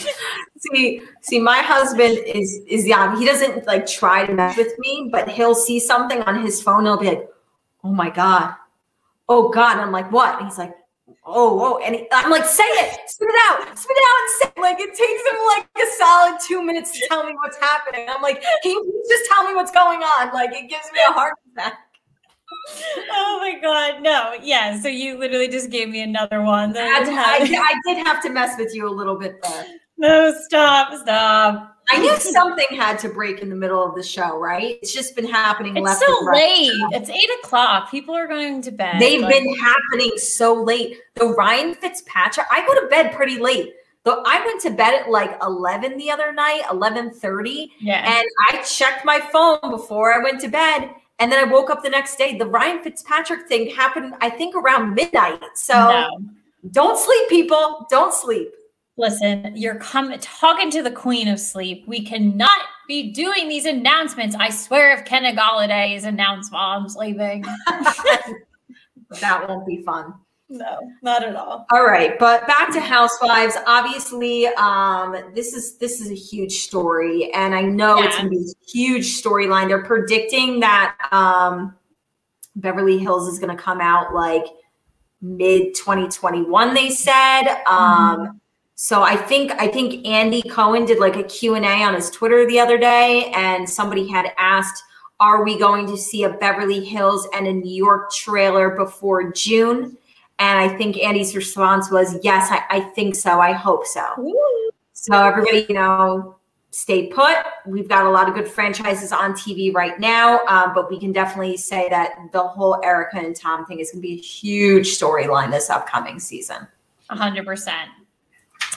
[0.00, 0.16] it.
[0.58, 3.16] see, see, my husband is is young.
[3.18, 6.78] He doesn't like try to mess with me, but he'll see something on his phone.
[6.78, 7.28] And he'll be like,
[7.84, 8.54] "Oh my god."
[9.28, 9.72] Oh God.
[9.72, 10.38] And I'm like, what?
[10.38, 10.74] And he's like,
[11.24, 11.78] oh, oh.
[11.84, 14.60] And he, I'm like, say it, spit it out, spit it out and say it.
[14.60, 18.06] Like, it takes him like a solid two minutes to tell me what's happening.
[18.08, 20.32] I'm like, can you just tell me what's going on?
[20.32, 21.74] Like, it gives me a heart attack.
[23.10, 27.78] oh my god no yeah so you literally just gave me another one I, I,
[27.86, 29.66] I, did have to mess with you a little bit there
[29.96, 34.38] no stop stop I knew something had to break in the middle of the show,
[34.38, 34.78] right?
[34.82, 35.76] It's just been happening.
[35.76, 36.70] It's so late.
[36.92, 37.90] It's eight o'clock.
[37.90, 39.00] People are going to bed.
[39.00, 40.98] They've like- been happening so late.
[41.14, 42.46] The Ryan Fitzpatrick.
[42.50, 43.74] I go to bed pretty late.
[44.04, 48.18] Though I went to bed at like 11 the other night, 11:30, yeah.
[48.18, 51.82] and I checked my phone before I went to bed, and then I woke up
[51.82, 52.38] the next day.
[52.38, 55.42] The Ryan Fitzpatrick thing happened, I think, around midnight.
[55.54, 56.08] So no.
[56.70, 57.86] don't sleep, people.
[57.90, 58.54] Don't sleep
[58.98, 61.84] listen, you're coming talking to the queen of sleep.
[61.86, 62.50] We cannot
[62.86, 64.36] be doing these announcements.
[64.38, 67.44] I swear if Kenny Golladay is announced mom's leaving.
[67.66, 70.14] that won't be fun.
[70.50, 71.66] No, not at all.
[71.70, 73.54] All right, but back to Housewives.
[73.66, 78.06] Obviously, um, this is this is a huge story, and I know yeah.
[78.06, 79.68] it's gonna be a huge storyline.
[79.68, 81.76] They're predicting that um,
[82.56, 84.46] Beverly Hills is gonna come out like
[85.20, 86.74] mid 2021.
[86.74, 87.42] They said.
[87.66, 88.36] Um, mm-hmm
[88.80, 92.60] so I think I think Andy Cohen did like a Q&A on his Twitter the
[92.60, 94.84] other day and somebody had asked
[95.18, 99.98] are we going to see a Beverly Hills and a New York trailer before June?
[100.38, 103.40] And I think Andy's response was, yes, I, I think so.
[103.40, 104.32] I hope so.
[104.92, 106.36] So everybody, you know,
[106.70, 107.34] stay put.
[107.66, 111.10] We've got a lot of good franchises on TV right now, um, but we can
[111.10, 114.96] definitely say that the whole Erika and Tom thing is going to be a huge
[114.96, 116.68] storyline this upcoming season.
[117.10, 117.72] 100%.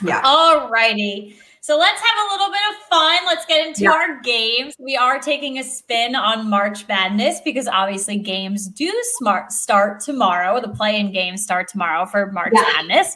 [0.03, 0.21] Yeah.
[0.23, 1.35] All righty.
[1.63, 3.19] So let's have a little bit of fun.
[3.27, 3.91] Let's get into yeah.
[3.91, 4.73] our games.
[4.79, 10.59] We are taking a spin on March Madness because obviously games do smart start tomorrow.
[10.59, 12.63] The play-in games start tomorrow for March yeah.
[12.75, 13.15] Madness.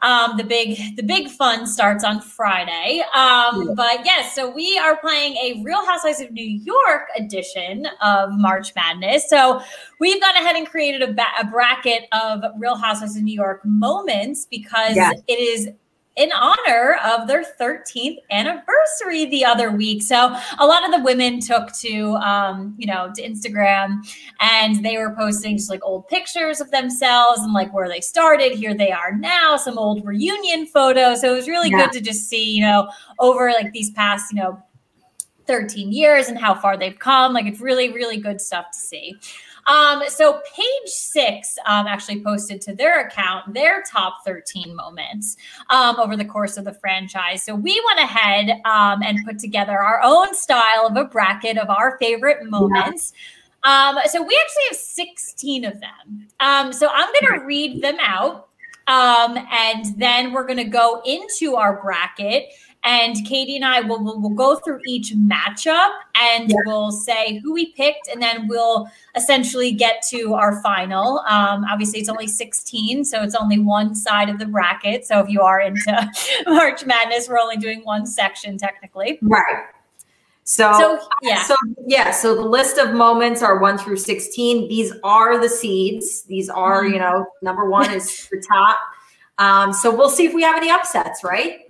[0.00, 3.02] Um, the big the big fun starts on Friday.
[3.14, 3.74] Um.
[3.74, 8.74] But yes, so we are playing a Real Housewives of New York edition of March
[8.74, 9.28] Madness.
[9.28, 9.60] So
[10.00, 13.60] we've gone ahead and created a, ba- a bracket of Real Housewives of New York
[13.64, 15.12] moments because yeah.
[15.28, 15.68] it is
[16.16, 20.02] in honor of their 13th anniversary the other week.
[20.02, 23.98] So a lot of the women took to, um, you know, to Instagram
[24.40, 28.52] and they were posting just like old pictures of themselves and like where they started.
[28.52, 31.20] Here they are now, some old reunion photos.
[31.20, 31.86] So it was really yeah.
[31.86, 32.88] good to just see, you know,
[33.18, 34.62] over like these past, you know,
[35.46, 37.32] 13 years and how far they've come.
[37.32, 39.16] Like it's really, really good stuff to see.
[39.66, 45.36] Um, so page six um, actually posted to their account their top 13 moments
[45.70, 47.42] um, over the course of the franchise.
[47.42, 51.70] So we went ahead um, and put together our own style of a bracket of
[51.70, 53.12] our favorite moments.
[53.14, 53.20] Yeah.
[53.64, 56.28] Um, so we actually have 16 of them.
[56.40, 58.48] Um, so I'm going to read them out.
[58.86, 62.50] Um, and then we're going to go into our bracket
[62.84, 66.56] and Katie and I will will we'll go through each matchup and yeah.
[66.66, 71.20] we'll say who we picked, and then we'll essentially get to our final.
[71.20, 75.06] Um, obviously, it's only 16, so it's only one side of the bracket.
[75.06, 76.10] So if you are into
[76.46, 79.18] March Madness, we're only doing one section technically.
[79.22, 79.64] Right.
[80.44, 81.42] So, so, yeah.
[81.42, 81.56] So
[81.86, 84.68] yeah, so the list of moments are 1 through 16.
[84.68, 86.22] These are the seeds.
[86.24, 86.92] These are, mm-hmm.
[86.92, 88.78] you know, number 1 is the top.
[89.38, 91.60] Um, so we'll see if we have any upsets, right?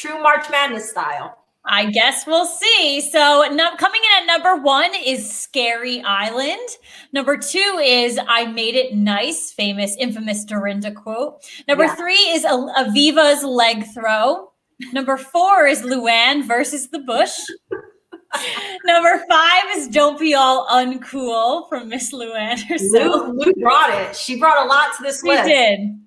[0.00, 1.36] True March Madness style.
[1.66, 3.02] I guess we'll see.
[3.02, 6.66] So, no, coming in at number one is Scary Island.
[7.12, 11.42] Number two is I Made It Nice, famous, infamous Dorinda quote.
[11.68, 11.94] Number yeah.
[11.96, 14.50] three is Aviva's leg throw.
[14.94, 17.38] Number four is Luann versus the bush.
[18.86, 23.28] Number five is Don't Be All Uncool from Miss Luann herself.
[23.28, 24.16] Lou, Lou brought it.
[24.16, 25.44] She brought a lot to this she list.
[25.44, 26.00] She did.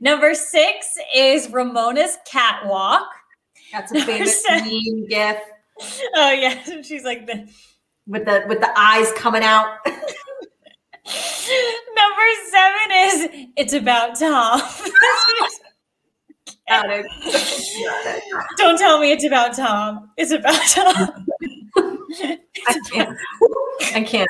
[0.00, 3.06] Number six is Ramona's Catwalk.
[3.76, 5.36] That's a famous meme gif.
[6.14, 7.46] Oh yeah, she's like the
[8.06, 9.76] with the with the eyes coming out.
[11.94, 14.62] Number seven is it's about Tom.
[16.68, 17.06] Got it.
[18.56, 20.10] Don't tell me it's about Tom.
[20.16, 21.26] It's about Tom.
[22.66, 23.16] I can't.
[23.94, 24.28] I can't.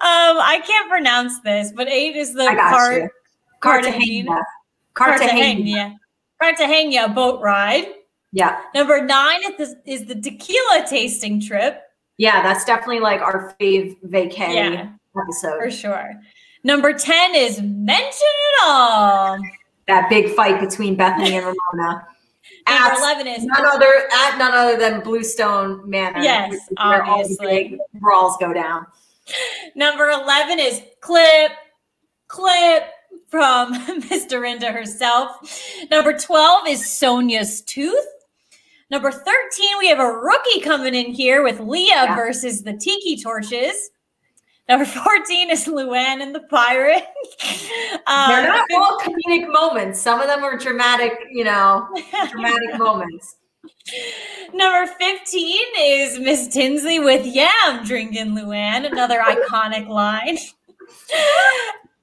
[0.00, 3.04] I can't pronounce this, but eight is the part.
[3.04, 3.10] You
[3.60, 4.40] Cartagena.
[4.94, 5.96] Cartagena.
[6.42, 7.86] Cartagena boat ride.
[8.32, 8.60] Yeah.
[8.74, 11.82] Number nine is the, is the tequila tasting trip.
[12.18, 14.88] Yeah, that's definitely like our fave vacay Yeah.
[15.20, 15.58] episode.
[15.60, 16.14] For sure.
[16.64, 19.38] Number 10 is mention it all.
[19.86, 22.06] That big fight between Bethany and Ramona.
[22.68, 26.20] Number At 11 is none other at none other than Bluestone Manor.
[26.20, 27.46] Yes, where all the obviously.
[27.70, 28.86] big brawls go down.
[29.74, 31.52] number 11 is clip,
[32.26, 32.84] clip
[33.28, 33.72] from
[34.10, 35.36] Miss Dorinda herself.
[35.90, 38.06] Number 12 is Sonja's tooth.
[38.90, 42.16] Number 13, we have a rookie coming in here with Leah Yeah.
[42.16, 43.90] versus the Tiki Torches.
[44.68, 47.04] Number 14 is Luann and the Pirate.
[48.06, 50.00] Um, They're not all comedic moments.
[50.00, 51.86] Some of them are dramatic, you know,
[52.30, 53.36] dramatic moments.
[54.52, 60.38] Number 15 is Miss Tinsley with Yam drinking Luann, another iconic line.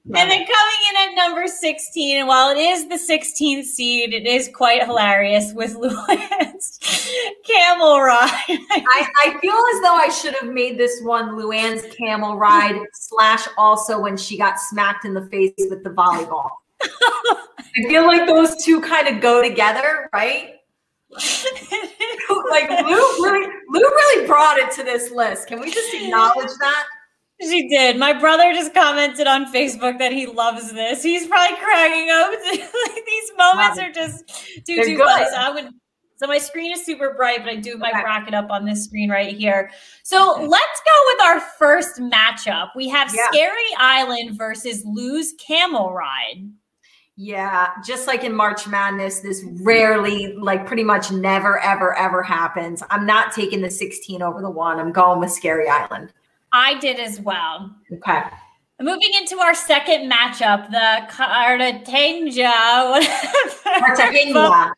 [0.08, 4.28] And then coming in at number 16, and while it is the 16th seed, it
[4.28, 6.80] is quite hilarious with Luann's
[7.44, 8.30] camel ride.
[8.48, 13.48] I, I feel as though I should have made this one Luann's camel ride slash
[13.58, 16.50] also when she got smacked in the face with the volleyball.
[16.84, 20.52] I feel like those two kind of go together, right?
[22.50, 25.48] like Lou really Lou really brought it to this list.
[25.48, 26.84] Can we just acknowledge that?
[27.42, 27.98] She did.
[27.98, 31.04] My brother just commented on Facebook that he loves this.
[31.04, 32.32] He's probably cracking up.
[32.52, 34.28] like these moments are just
[34.66, 35.28] too They're too good.
[35.30, 35.70] So I would.
[36.18, 38.02] So my screen is super bright, but I do have my Okay.
[38.02, 39.70] bracket up on this screen right here.
[40.04, 42.70] So let's go with our first matchup.
[42.74, 43.28] We have Yeah.
[43.28, 46.50] Scary Island versus Lou's Camel Ride.
[47.18, 52.82] Yeah, just like in March Madness, this rarely, like pretty much never, ever, ever happens.
[52.90, 54.80] I'm not taking the 16 over the one.
[54.80, 56.12] I'm going with Scary Island.
[56.58, 57.76] I did as well.
[57.92, 58.24] Okay.
[58.82, 63.00] Moving into our second matchup, the Cartagena
[63.64, 64.74] Cartagena.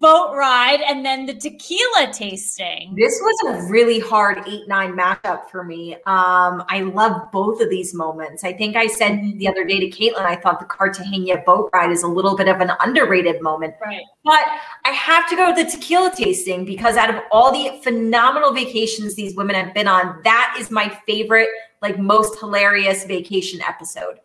[0.00, 2.94] boat ride, and then the tequila tasting.
[2.96, 5.94] This was a really hard 8 9 matchup for me.
[6.06, 8.44] Um, I love both of these moments.
[8.44, 11.90] I think I said the other day to Caitlin, I thought the Cartagena boat ride
[11.90, 13.74] is a little bit of an underrated moment.
[13.84, 14.02] Right.
[14.24, 14.44] But
[14.84, 19.16] I have to go with the tequila tasting because out of all the phenomenal vacations
[19.16, 21.48] these women have been on, that is my favorite,
[21.82, 24.20] like most hilarious vacation episode.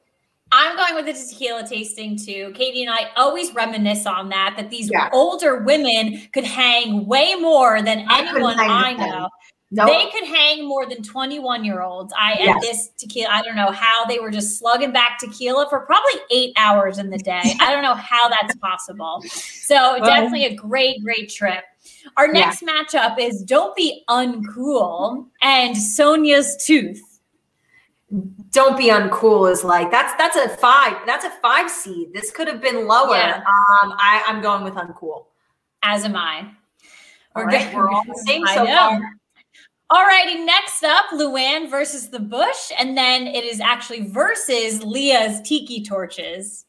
[0.52, 2.52] I'm going with the tequila tasting too.
[2.54, 5.10] Katie and I always reminisce on that, that these Yeah.
[5.12, 9.30] older women could hang way more than I anyone I know.
[9.72, 12.14] No, They could hang more than 21 year olds.
[12.16, 12.56] I Yes.
[12.56, 16.20] at this tequila, I don't know how they were just slugging back tequila for probably
[16.30, 17.42] eight hours in the day.
[17.60, 19.24] I don't know how that's possible.
[19.28, 21.64] So Well- definitely a great, great trip.
[22.18, 22.34] Our Yeah.
[22.52, 27.02] next matchup is Don't Be Uncool and Sonja's Tooth.
[28.52, 32.14] Don't be uncool is like that's that's a five that's a five seed.
[32.14, 33.16] This could have been lower.
[33.16, 33.38] Yeah.
[33.38, 35.26] Um, I, I'm going with uncool.
[35.82, 36.52] As am I.
[37.36, 37.76] All right, good.
[37.76, 39.02] we're all the same so far.
[39.90, 45.42] All righty, next up, Luann versus the Bush, and then it is actually versus Leah's
[45.42, 46.66] Tiki Torches.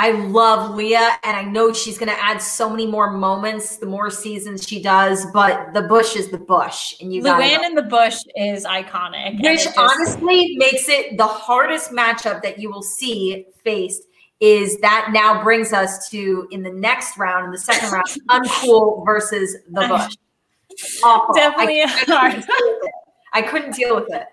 [0.00, 3.86] I love Leah, and I know she's going to add so many more moments the
[3.86, 5.26] more seasons she does.
[5.32, 9.42] But the bush is the bush, and you Luann and the Bush is iconic.
[9.42, 14.04] which just- honestly makes it the hardest matchup that you will see faced.
[14.38, 19.04] Is that now brings us to in the next round, in the second round, uncool
[19.04, 20.14] versus the bush.
[21.02, 21.34] Awful.
[21.34, 22.32] Definitely I, I, couldn't hard.
[22.32, 22.92] deal with it.
[23.32, 24.26] I couldn't deal with it.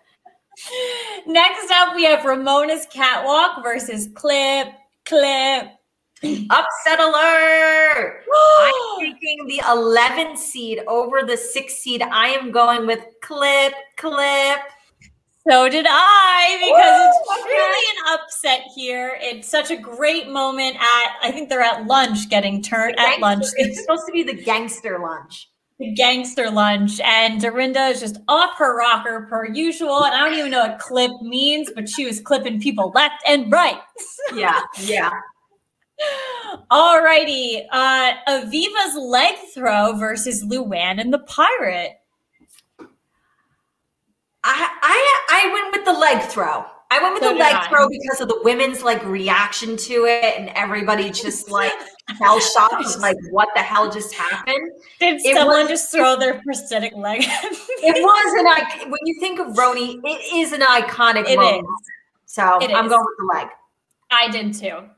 [1.25, 4.67] Next up, we have Ramona's Catwalk versus Clip,
[5.05, 5.67] Clip.
[6.49, 8.23] Upset alert!
[8.61, 12.01] I'm taking the 11 seed over the six seed.
[12.01, 14.59] I am going with clip, clip.
[15.47, 17.53] So did I, because it's okay.
[17.53, 19.19] truly an upset here.
[19.21, 23.45] It's such a great moment at, I think they're at lunch getting turned at lunch.
[23.57, 25.49] It's supposed to be the gangster lunch.
[25.79, 30.05] The gangster lunch and Dorinda is just off her rocker per usual.
[30.05, 33.51] And I don't even know what clip means, but she was clipping people left and
[33.51, 33.79] right.
[34.33, 35.11] Yeah, yeah.
[36.71, 37.65] Alrighty.
[37.71, 41.93] Uh Aviva's leg throw versus Luann and the pirate.
[44.43, 46.65] I I I went with the leg throw.
[46.91, 47.67] I went with So the leg I.
[47.67, 51.73] throw because of the women's like reaction to it, and everybody just like
[52.19, 54.71] fell shocked, like what the hell just happened.
[54.99, 57.21] Did It someone was- just throw their prosthetic leg?
[57.23, 58.91] It was an icon.
[58.91, 61.65] When you think of Roni, it is an iconic It moment.
[61.65, 61.87] is.
[62.25, 62.89] So It I'm is.
[62.91, 63.47] going with the leg.
[64.11, 64.89] I did too.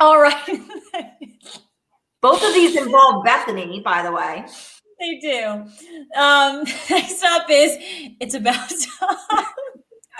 [0.00, 0.34] All right.
[2.20, 4.44] Both of these involve Bethany, by the way.
[4.98, 5.64] they do.
[6.20, 7.76] Um, next up is
[8.20, 8.68] it's about
[9.00, 9.16] time.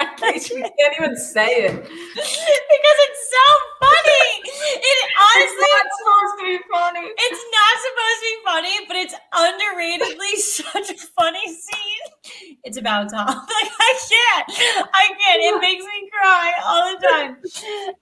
[0.22, 1.72] You can't even say it.
[1.72, 3.46] because it's so
[3.80, 4.26] funny.
[4.44, 7.06] It honestly it's not supposed to be funny.
[7.16, 12.58] It's not supposed to be funny, but it's underratedly such a funny scene.
[12.64, 13.26] It's about Tom.
[13.48, 14.88] Like I can't.
[14.94, 15.42] I can't.
[15.42, 17.36] It makes me cry all the time.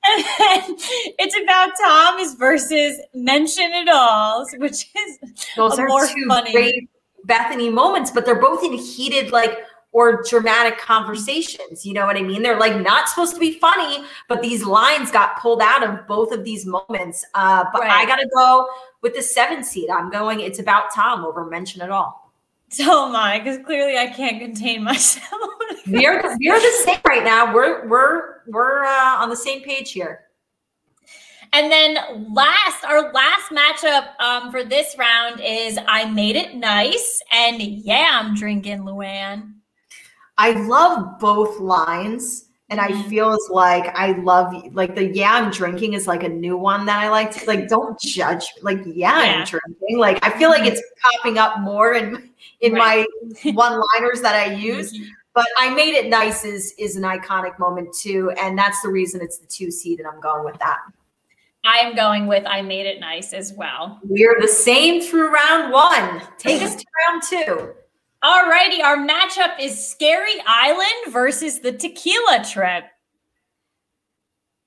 [0.04, 0.76] And then
[1.18, 5.18] it's about Tom is versus Mention It Alls, which is
[5.56, 6.52] Those are more two funny.
[6.52, 6.88] great
[7.24, 9.58] Bethany moments, but they're both in heated, like,
[9.96, 11.86] or dramatic conversations.
[11.86, 12.42] You know what I mean?
[12.42, 16.32] They're like not supposed to be funny, but these lines got pulled out of both
[16.32, 17.24] of these moments.
[17.32, 18.68] Uh, but I got to go
[19.00, 19.88] with the seven seed.
[19.88, 22.24] I'm going, it's about Tom over Mention It All.
[22.68, 25.40] So am I, because clearly I can't contain myself.
[25.86, 27.54] We're, we're the same right now.
[27.54, 30.24] We're, we're, we're uh, on the same page here.
[31.52, 37.22] And then last, our last matchup um, for this round is I Made It Nice
[37.32, 39.55] and Yeah, I'm drinking Luann.
[40.38, 42.44] I love both lines.
[42.68, 43.08] And I Mhm.
[43.08, 46.84] feel as like I love like the yeah I'm drinking is like a new one
[46.86, 49.38] that I like to like don't judge like yeah, Yeah.
[49.38, 52.28] I'm drinking like I feel like it's popping up more in
[52.60, 53.06] in Right.
[53.44, 54.92] my one liners that I use
[55.32, 59.20] but I made it nice is is an iconic moment too and that's the reason
[59.22, 60.78] it's the two seed and I'm going with that
[61.64, 64.00] I am going with I Made It Nice as well.
[64.02, 67.74] we're the same through round one take us to round two
[68.26, 72.84] Alrighty, our matchup is Scary Island versus the Tequila Trip.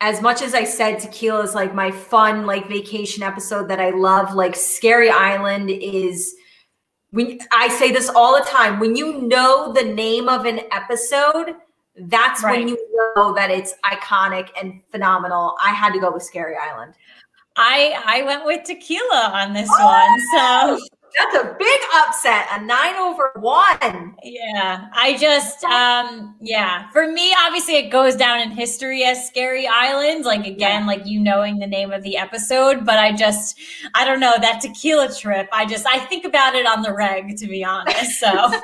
[0.01, 3.89] as much as I said tequila is like my fun like vacation episode that I
[3.89, 6.33] love, like Scary Island is
[7.09, 11.55] when I say this all the time, when you know the name of an episode,
[11.97, 12.59] that's Right.
[12.59, 12.77] when you
[13.17, 15.57] know that it's iconic and phenomenal.
[15.61, 16.93] I had to go with Scary Island.
[17.57, 20.79] I I went with tequila on this oh, one.
[20.79, 20.87] So
[21.17, 24.15] That's a big upset, a nine over one.
[24.23, 29.67] yeah, I just um yeah, for me obviously it goes down in history as Scary
[29.67, 33.59] Island, like again like you knowing the name of the episode, but I just
[33.95, 37.37] I don't know, that tequila trip, I just I think about it on the reg
[37.37, 38.19] to be honest.
[38.19, 38.29] So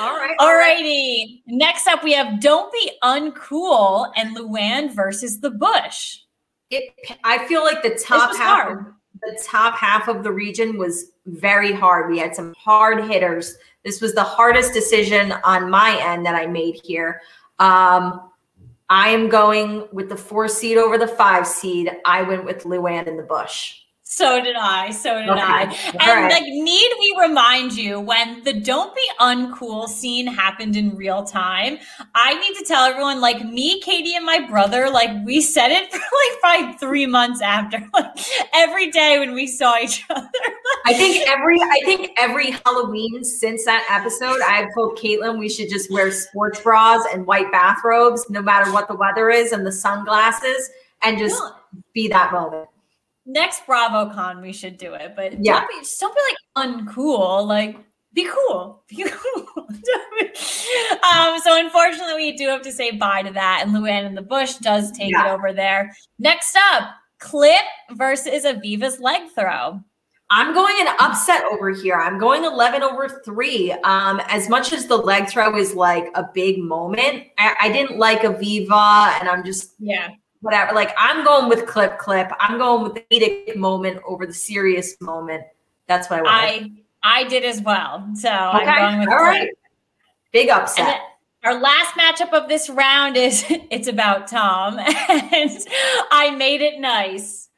[0.00, 0.36] All right.
[0.38, 0.78] all right.
[0.78, 1.42] Alrighty.
[1.46, 6.18] Next up, we have Don't Be Uncool and Luann versus the Bush.
[6.70, 6.94] It,
[7.24, 8.94] I feel like the top half hard.
[9.22, 12.10] The top half of the region was very hard.
[12.10, 13.56] We had some hard hitters.
[13.84, 17.20] This was the hardest decision on my end that I made here.
[17.58, 18.30] Um,
[18.90, 21.90] I am going with the four seed over the five seed.
[22.04, 23.82] I went with Luann in the bush.
[24.10, 24.90] So did I.
[24.90, 25.40] So did Okay.
[25.42, 25.62] I.
[26.00, 26.32] And right.
[26.32, 31.76] like, need we remind you when the "Don't be uncool" scene happened in real time?
[32.14, 35.92] I need to tell everyone, like me, Katie, and my brother, like we said it
[35.92, 38.18] for like probably three months after, like
[38.54, 40.26] every day when we saw each other.
[40.86, 45.68] I think every I think every Halloween since that episode, I've told Caitlin we should
[45.68, 49.72] just wear sports bras and white bathrobes, no matter what the weather is, and the
[49.72, 50.70] sunglasses,
[51.02, 51.42] and just
[51.92, 52.68] be that moment.
[53.30, 55.60] Next BravoCon, we should do it, but Yeah.
[55.60, 57.46] don't be just don't be like uncool.
[57.46, 57.76] Like
[58.14, 58.82] be cool.
[58.88, 59.46] Be cool.
[61.12, 64.22] um, so unfortunately, we do have to say bye to that, and Luann in the
[64.22, 65.94] Bush does take it over there.
[66.18, 66.88] Next up,
[67.20, 67.60] Clip
[67.92, 69.80] versus Aviva's leg throw.
[70.30, 71.94] I'm going an upset over here.
[71.96, 73.72] I'm going 11 over three.
[73.84, 77.98] Um, as much as the leg throw is like a big moment, I, I didn't
[77.98, 80.08] like Aviva, and I'm just Yeah.
[80.40, 80.72] Whatever.
[80.74, 82.30] Like I'm going with clip clip.
[82.38, 85.44] I'm going with the comedic moment over the serious moment.
[85.86, 86.34] That's what I want.
[86.34, 86.70] I
[87.02, 88.08] I did as well.
[88.14, 89.28] So okay, I'm going with all Clip.
[89.28, 89.50] right.
[90.32, 91.00] Big upset.
[91.44, 94.78] our last matchup of this round is it's about Tom,
[95.08, 95.50] and
[96.10, 97.48] I made it nice.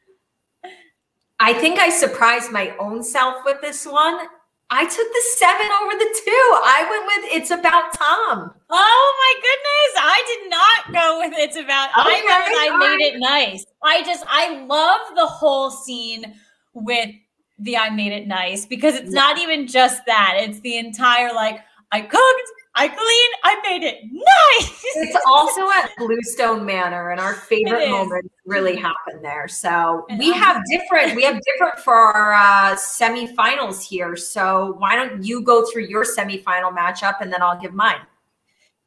[1.42, 4.26] I think I surprised my own self with this one.
[4.72, 6.46] I took the seven over the two.
[6.64, 8.54] I went with it's about Tom.
[8.70, 9.92] Oh my goodness.
[9.98, 13.66] I did not go with it's about I with I made it nice.
[13.82, 16.34] I just I love the whole scene
[16.72, 17.10] with
[17.58, 20.36] the I made it nice because it's not even just that.
[20.38, 21.58] It's the entire like
[21.90, 24.84] I cooked, I cleaned, I made it nice.
[24.94, 29.48] It's also at Bluestone Manor, and our favorite moments really happen there.
[29.48, 31.16] So And we I'm- have different.
[31.16, 34.16] We have different for our uh, semifinals here.
[34.16, 38.00] So why don't you go through your semifinal matchup, and then I'll give mine.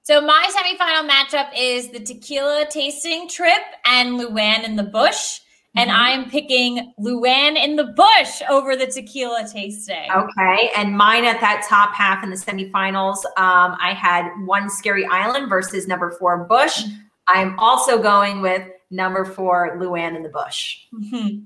[0.03, 5.39] So my semifinal matchup is the tequila tasting trip and Luann in the bush.
[5.76, 5.95] And Mhm.
[5.95, 10.11] I'm picking Luann in the bush over the tequila tasting.
[10.11, 15.05] Okay, and mine at that top half in the semifinals, um, I had one Scary
[15.05, 16.84] Island versus number four Bush.
[17.28, 18.61] I'm also going with
[18.91, 20.78] number four Luann in the Bush.
[20.93, 21.45] Mhm.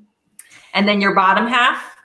[0.74, 1.96] And then your bottom half.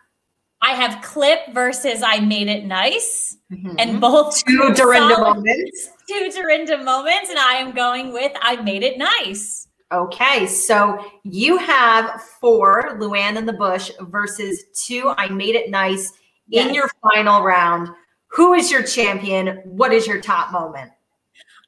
[0.65, 3.75] I have clip versus I made it nice, Mhm.
[3.81, 5.89] and both two Dorinda solid- moments.
[6.09, 9.62] two Dorinda moments, and I am going with I made it nice.
[9.93, 15.13] Okay, so you have four Luann in the bush versus two.
[15.19, 16.13] I made it nice
[16.51, 17.91] in your final round.
[18.29, 19.61] Who is your champion?
[19.65, 20.91] What is your top moment?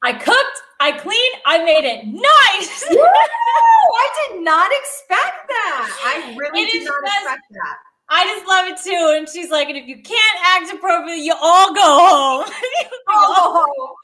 [0.03, 2.85] I cooked, I cleaned, I made it nice.
[2.91, 2.99] Woo!
[2.99, 6.03] I did not expect that.
[6.05, 7.77] I really It did not expect that.
[8.09, 9.17] I just love it too.
[9.19, 12.51] And she's like, and if you can't act appropriately, you all go home.
[13.17, 13.95] Oh,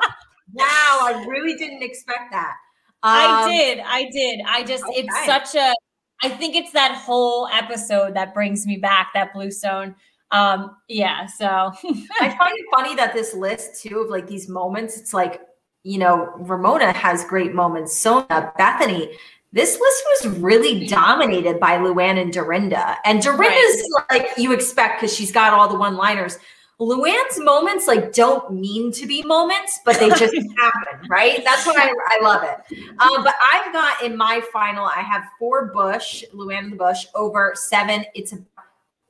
[0.54, 0.64] wow!
[1.02, 2.54] I really didn't expect that.
[3.02, 3.80] I Um, did.
[3.84, 4.40] I did.
[4.46, 5.74] I just, it's such a,
[6.22, 9.94] I think it's that whole episode that brings me back, that Bluestone.
[10.30, 11.26] Um, yeah.
[11.26, 15.40] So I find it funny that this list too of like these moments, it's like,
[15.84, 17.94] you know, Ramona has great moments.
[18.04, 19.16] Sonja, Bethany.
[19.52, 22.98] This list was really dominated by Luann and Dorinda.
[23.06, 26.38] And Dorinda's like you expect because she's got all the one-liners.
[26.80, 31.42] Luann's moments like don't mean to be moments, but they just happen, right?
[31.44, 32.78] That's why I, I love it.
[33.00, 37.52] Um, but I've got in my final, I have four Bush, Luann the Bush over
[37.56, 38.04] seven.
[38.14, 38.38] It's a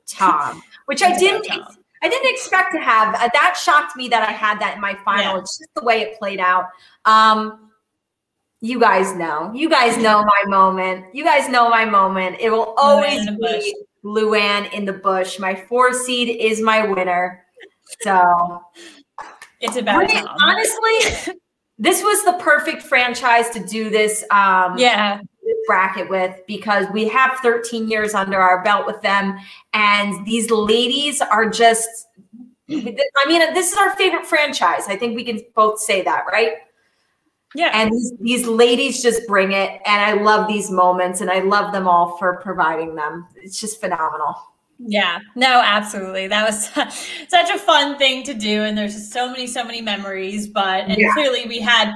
[0.07, 1.47] Tom, which I didn't.
[2.01, 3.13] I didn't expect to have.
[3.15, 5.33] Uh, that shocked me that I had that in my final.
[5.33, 5.39] Yeah.
[5.39, 6.69] It's just the way it played out.
[7.03, 7.71] Um,
[8.61, 9.51] you guys know.
[9.53, 11.13] You guys know my moment.
[11.13, 12.37] You guys know my moment.
[12.39, 15.39] It will always be Luann in the bush.
[15.39, 17.45] My four seed is my winner.
[18.01, 18.63] So
[19.59, 20.27] it's about Tom.
[20.41, 21.33] honestly,
[21.77, 24.23] this was the perfect franchise to do this.
[24.31, 25.19] Um, yeah.
[25.43, 29.37] this bracket with because we have 13 years under our belt with them
[29.73, 32.07] and these ladies are just
[32.71, 36.53] i mean this is our favorite franchise i think we can both say that right
[37.55, 37.71] Yeah.
[37.73, 41.71] and these, these ladies just bring it and i love these moments and i love
[41.73, 44.35] them all for providing them it's just phenomenal
[44.79, 46.27] Yeah, no, absolutely.
[46.27, 46.67] That was
[47.27, 50.47] such a fun thing to do, and there's just so many, so many memories.
[50.47, 51.11] But and Yeah.
[51.13, 51.93] clearly, we had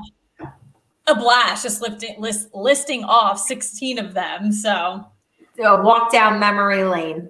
[1.08, 4.52] a blast just lifting, list, listing off 16 of them.
[4.52, 5.06] So
[5.58, 7.30] so walk down memory lane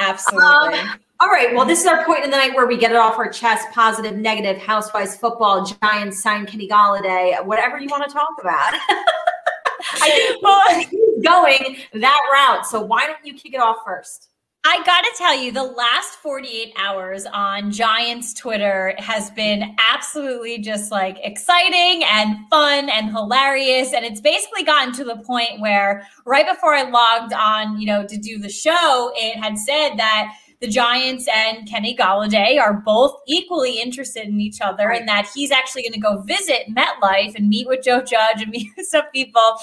[0.00, 1.54] absolutely, um, All right.
[1.54, 3.68] Well, this is our point in the night where we get it off our chest
[3.72, 8.74] positive, negative, housewives, football, Giants, sign Kenny Golladay, whatever you want to talk about.
[9.94, 12.66] I think Well, he's going that route.
[12.66, 14.30] So why don't you kick it off first?
[14.64, 20.92] I gotta tell you, the last 48 hours on Giants Twitter has been absolutely just
[20.92, 23.92] like exciting and fun and hilarious.
[23.92, 28.06] And it's basically gotten to the point where right before I logged on, you know,
[28.06, 33.16] to do the show, it had said that the Giants and Kenny Golladay are both
[33.26, 37.48] equally interested in each other, and that he's actually going to go visit MetLife and
[37.48, 39.56] meet with Joe Judge and meet with some people.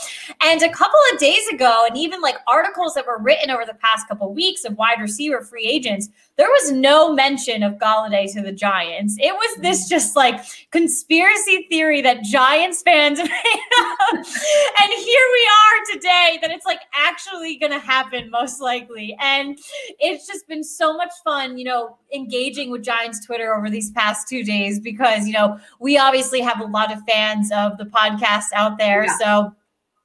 [0.43, 3.75] And a couple of days ago, and even like articles that were written over the
[3.75, 8.31] past couple of weeks of wide receiver free agents, there was no mention of Galladay
[8.33, 9.17] to the Giants.
[9.19, 10.41] It was this just like
[10.71, 14.13] conspiracy theory that Giants fans made up.
[14.13, 19.17] and here we are today that it's like actually going to happen, most likely.
[19.19, 19.57] And
[19.99, 24.27] it's just been so much fun, you know, engaging with Giants Twitter over these past
[24.27, 28.45] two days because, you know, we obviously have a lot of fans of the podcast
[28.53, 29.05] out there.
[29.05, 29.17] Yeah.
[29.17, 29.55] So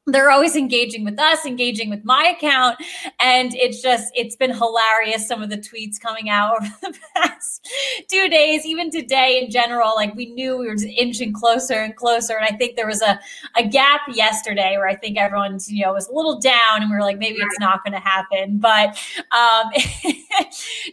[0.07, 2.77] they're always engaging with us, engaging with my account.
[3.21, 5.27] And it's just, it's been hilarious.
[5.27, 7.67] Some of the tweets coming out over the past
[8.11, 11.97] two days, even today in general, like we knew we were just inching closer and
[11.97, 12.37] closer.
[12.37, 13.19] And I think there was a,
[13.57, 16.97] a gap yesterday where I think everyone, you know, was a little down and we
[16.97, 18.59] were like, maybe it's not going to happen.
[18.59, 19.03] But
[19.33, 19.71] um,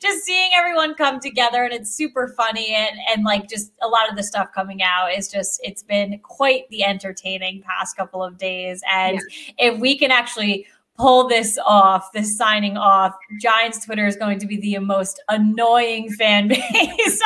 [0.01, 4.09] just seeing everyone come together and it's super funny and, and like just a lot
[4.09, 8.37] of the stuff coming out is just, it's been quite the entertaining past couple of
[8.37, 8.81] days.
[8.89, 9.00] And
[9.57, 10.65] if we can actually
[10.97, 16.11] pull this off, this signing off, Giants Twitter is going to be the most annoying
[16.11, 16.61] fan base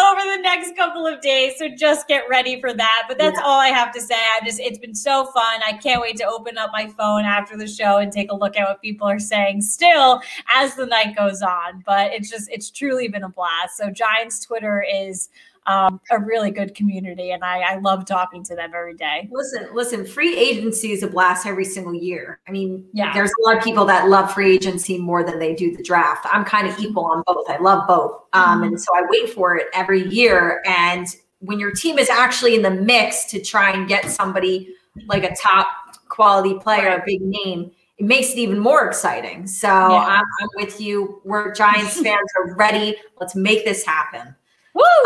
[0.00, 1.54] over the next couple of days.
[1.58, 3.04] So just get ready for that.
[3.06, 3.44] But that's Yeah.
[3.44, 4.14] all I have to say.
[4.14, 5.60] I just it's been so fun.
[5.66, 8.56] I can't wait to open up my phone after the show and take a look
[8.56, 10.22] at what people are saying still
[10.54, 11.82] as the night goes on.
[11.84, 13.76] But it's just it's truly been a blast.
[13.76, 15.28] So Giants Twitter is
[15.66, 19.28] um, a really good community, and I, I love talking to them every day.
[19.32, 22.40] Listen, listen, free agency is a blast every single year.
[22.46, 23.12] I mean, Yeah.
[23.14, 26.26] there's a lot of people that love free agency more than they do the draft.
[26.30, 27.48] I'm kind of equal on both.
[27.48, 28.22] I love both.
[28.34, 30.62] Um, and so I wait for it every year.
[30.66, 31.06] And
[31.40, 34.74] when your team is actually in the mix to try and get somebody
[35.06, 35.66] like a top
[36.08, 39.46] quality player, a big name, it makes it even more exciting.
[39.46, 41.20] So I'm, I'm with you.
[41.24, 42.96] We're Giants fans are ready.
[43.20, 44.34] Let's make this happen.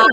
[0.00, 0.10] Um,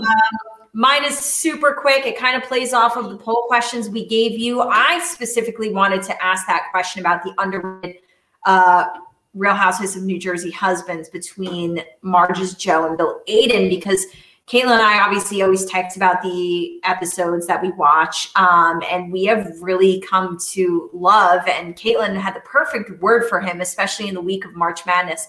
[0.72, 2.06] mine is super quick.
[2.06, 4.62] It kind of plays off of the poll questions we gave you.
[4.62, 8.02] I specifically wanted to ask that question about the underrated
[8.44, 8.86] uh,
[9.34, 14.06] Real Housewives of New Jersey husbands between Marge's Joe and Bill Aydin because
[14.46, 19.24] Caitlin and I obviously always text about the episodes that we watch, um, and we
[19.24, 21.42] have really come to love.
[21.48, 25.26] And Caitlin had the perfect word for him, especially in the week of March Madness,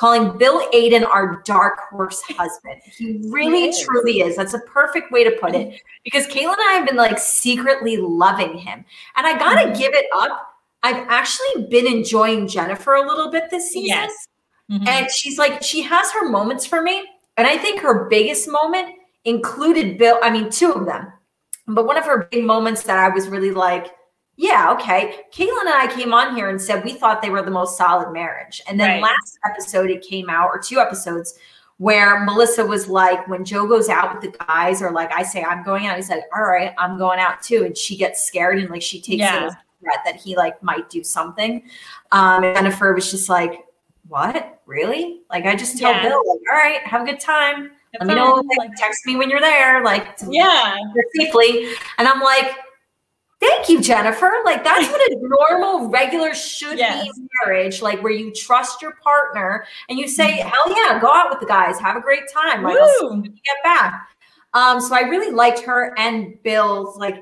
[0.00, 2.80] calling Bill Aydin our dark horse husband.
[2.84, 4.34] He really he truly is.
[4.34, 7.98] That's a perfect way to put it because Kayla and I have been like secretly
[7.98, 8.84] loving him,
[9.16, 9.78] and I gotta mm-hmm.
[9.78, 10.46] give it up.
[10.82, 13.88] I've actually been enjoying Jennifer a little bit this season.
[13.88, 14.26] Yes.
[14.70, 14.88] Mm-hmm.
[14.88, 17.04] And she's like, she has her moments for me
[17.40, 21.10] and I think her biggest moment included Bill, I mean, two of them.
[21.66, 23.86] But one of her big moments that I was really like,
[24.40, 25.16] yeah, okay.
[25.34, 28.10] Caitlin and I came on here and said we thought they were the most solid
[28.10, 28.62] marriage.
[28.66, 29.02] And then right.
[29.02, 31.38] last episode, it came out, or two episodes,
[31.76, 35.44] where Melissa was like, when Joe goes out with the guys, or like I say,
[35.44, 37.64] I'm going out, he's like, all right, I'm going out too.
[37.64, 39.42] And she gets scared and like she takes yeah.
[39.42, 41.62] it as a threat that he like might do something.
[42.10, 43.66] Um, and Jennifer was just like,
[44.08, 44.62] what?
[44.64, 45.20] Really?
[45.28, 46.00] Like I just tell yeah.
[46.08, 47.72] Bill, like, all right, have a good time.
[47.98, 50.76] Let me know, like, text me when you're there, like yeah,
[51.14, 51.74] safely.
[51.98, 52.56] And I'm like,
[53.40, 54.30] thank you, Jennifer.
[54.44, 57.04] Like that's what a normal, regular should yes.
[57.04, 61.30] be marriage, like where you trust your partner and you say, hell yeah, go out
[61.30, 62.62] with the guys, have a great time.
[62.62, 64.08] Like get back.
[64.52, 67.16] Um, so I really liked her and Bill's like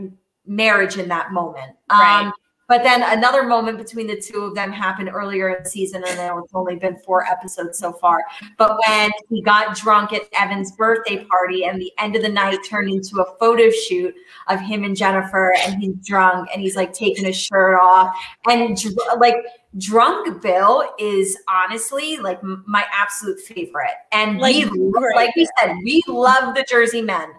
[0.46, 1.76] marriage in that moment.
[1.90, 2.32] Um, right.
[2.68, 6.38] But then another moment between the two of them happened earlier in the season, and
[6.38, 8.22] it's only been four episodes so far.
[8.58, 12.58] But when he got drunk at Evan's birthday party, and the end of the night
[12.68, 14.14] turned into a photo shoot
[14.48, 18.14] of him and Jennifer, and he's drunk, and he's like taking his shirt off,
[18.46, 18.78] and
[19.18, 19.36] like
[19.78, 23.94] drunk Bill is honestly like my absolute favorite.
[24.12, 27.30] And like, we, like we said, we love the Jersey men.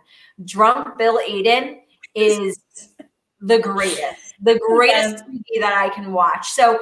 [0.44, 1.82] Drunk Bill Aydin
[2.16, 2.60] is
[3.42, 6.50] the greatest the greatest TV that I can watch.
[6.50, 6.80] So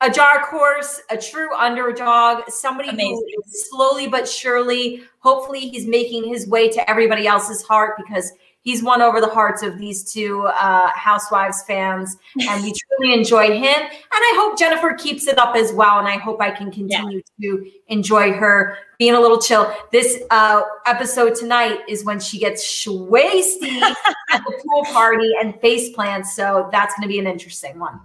[0.00, 3.26] a dark horse, a true underdog, somebody Amazing.
[3.34, 8.32] who is slowly but surely, hopefully he's making his way to everybody else's heart because
[8.64, 12.16] he's won over the hearts of these two uh, Housewives fans,
[12.48, 13.62] and we truly enjoy him.
[13.62, 15.98] And I hope Jennifer keeps it up as well.
[15.98, 17.50] And I hope I can continue yeah.
[17.50, 19.72] to enjoy her being a little chill.
[19.92, 25.90] This uh, episode tonight is when she gets shwasty at the pool party and face
[25.90, 26.34] plants.
[26.34, 28.00] So that's going to be an interesting one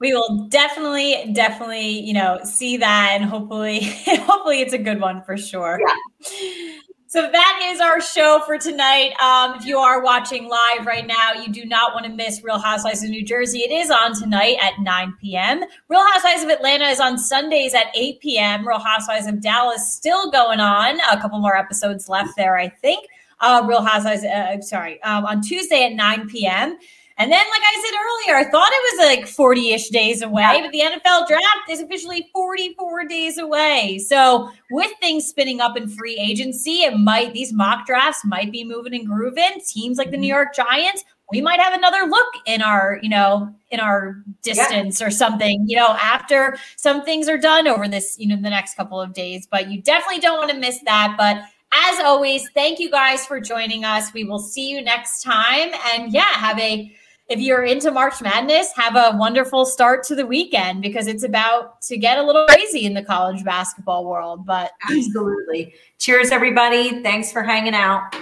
[0.00, 5.22] we will definitely definitely you know see that and hopefully hopefully it's a good one
[5.22, 6.74] for sure yeah.
[7.14, 9.12] So that is our show for tonight.
[9.20, 12.58] Um, if you are watching live right now, you do not want to miss Real
[12.58, 13.60] Housewives of New Jersey.
[13.60, 15.62] It is on tonight at 9 p.m.
[15.88, 18.66] Real Housewives of Atlanta is on Sundays at 8 p.m.
[18.66, 20.98] Real Housewives of Dallas still going on.
[21.12, 23.06] A couple more episodes left there, I think.
[23.38, 26.76] Uh, Real Housewives, uh, sorry, um, on Tuesday at 9 p.m.
[27.16, 30.60] And then, like I said earlier, I thought it was like 40 ish days away,
[30.60, 34.00] but the NFL draft is officially 44 days away.
[34.04, 38.64] So, with things spinning up in free agency, it might, these mock drafts might be
[38.64, 39.60] moving and grooving.
[39.64, 40.34] Teams like the New mm-hmm.
[40.34, 45.06] York Giants, we might have another look in our, you know, in our distance yeah.
[45.06, 48.74] or something, you know, after some things are done over this, you know, the next
[48.74, 49.46] couple of days.
[49.46, 51.14] But you definitely don't want to miss that.
[51.16, 54.12] But as always, thank you guys for joining us.
[54.12, 55.70] We will see you next time.
[55.92, 56.92] And yeah, have a
[57.28, 61.80] if you're into March Madness, have a wonderful start to the weekend because it's about
[61.82, 64.44] to get a little crazy in the college basketball world.
[64.44, 65.74] But absolutely.
[65.98, 67.02] Cheers, everybody.
[67.02, 68.12] Thanks for hanging out.
[68.12, 68.20] Bye.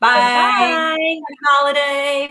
[0.00, 0.96] Bye.
[0.98, 2.28] Happy holiday.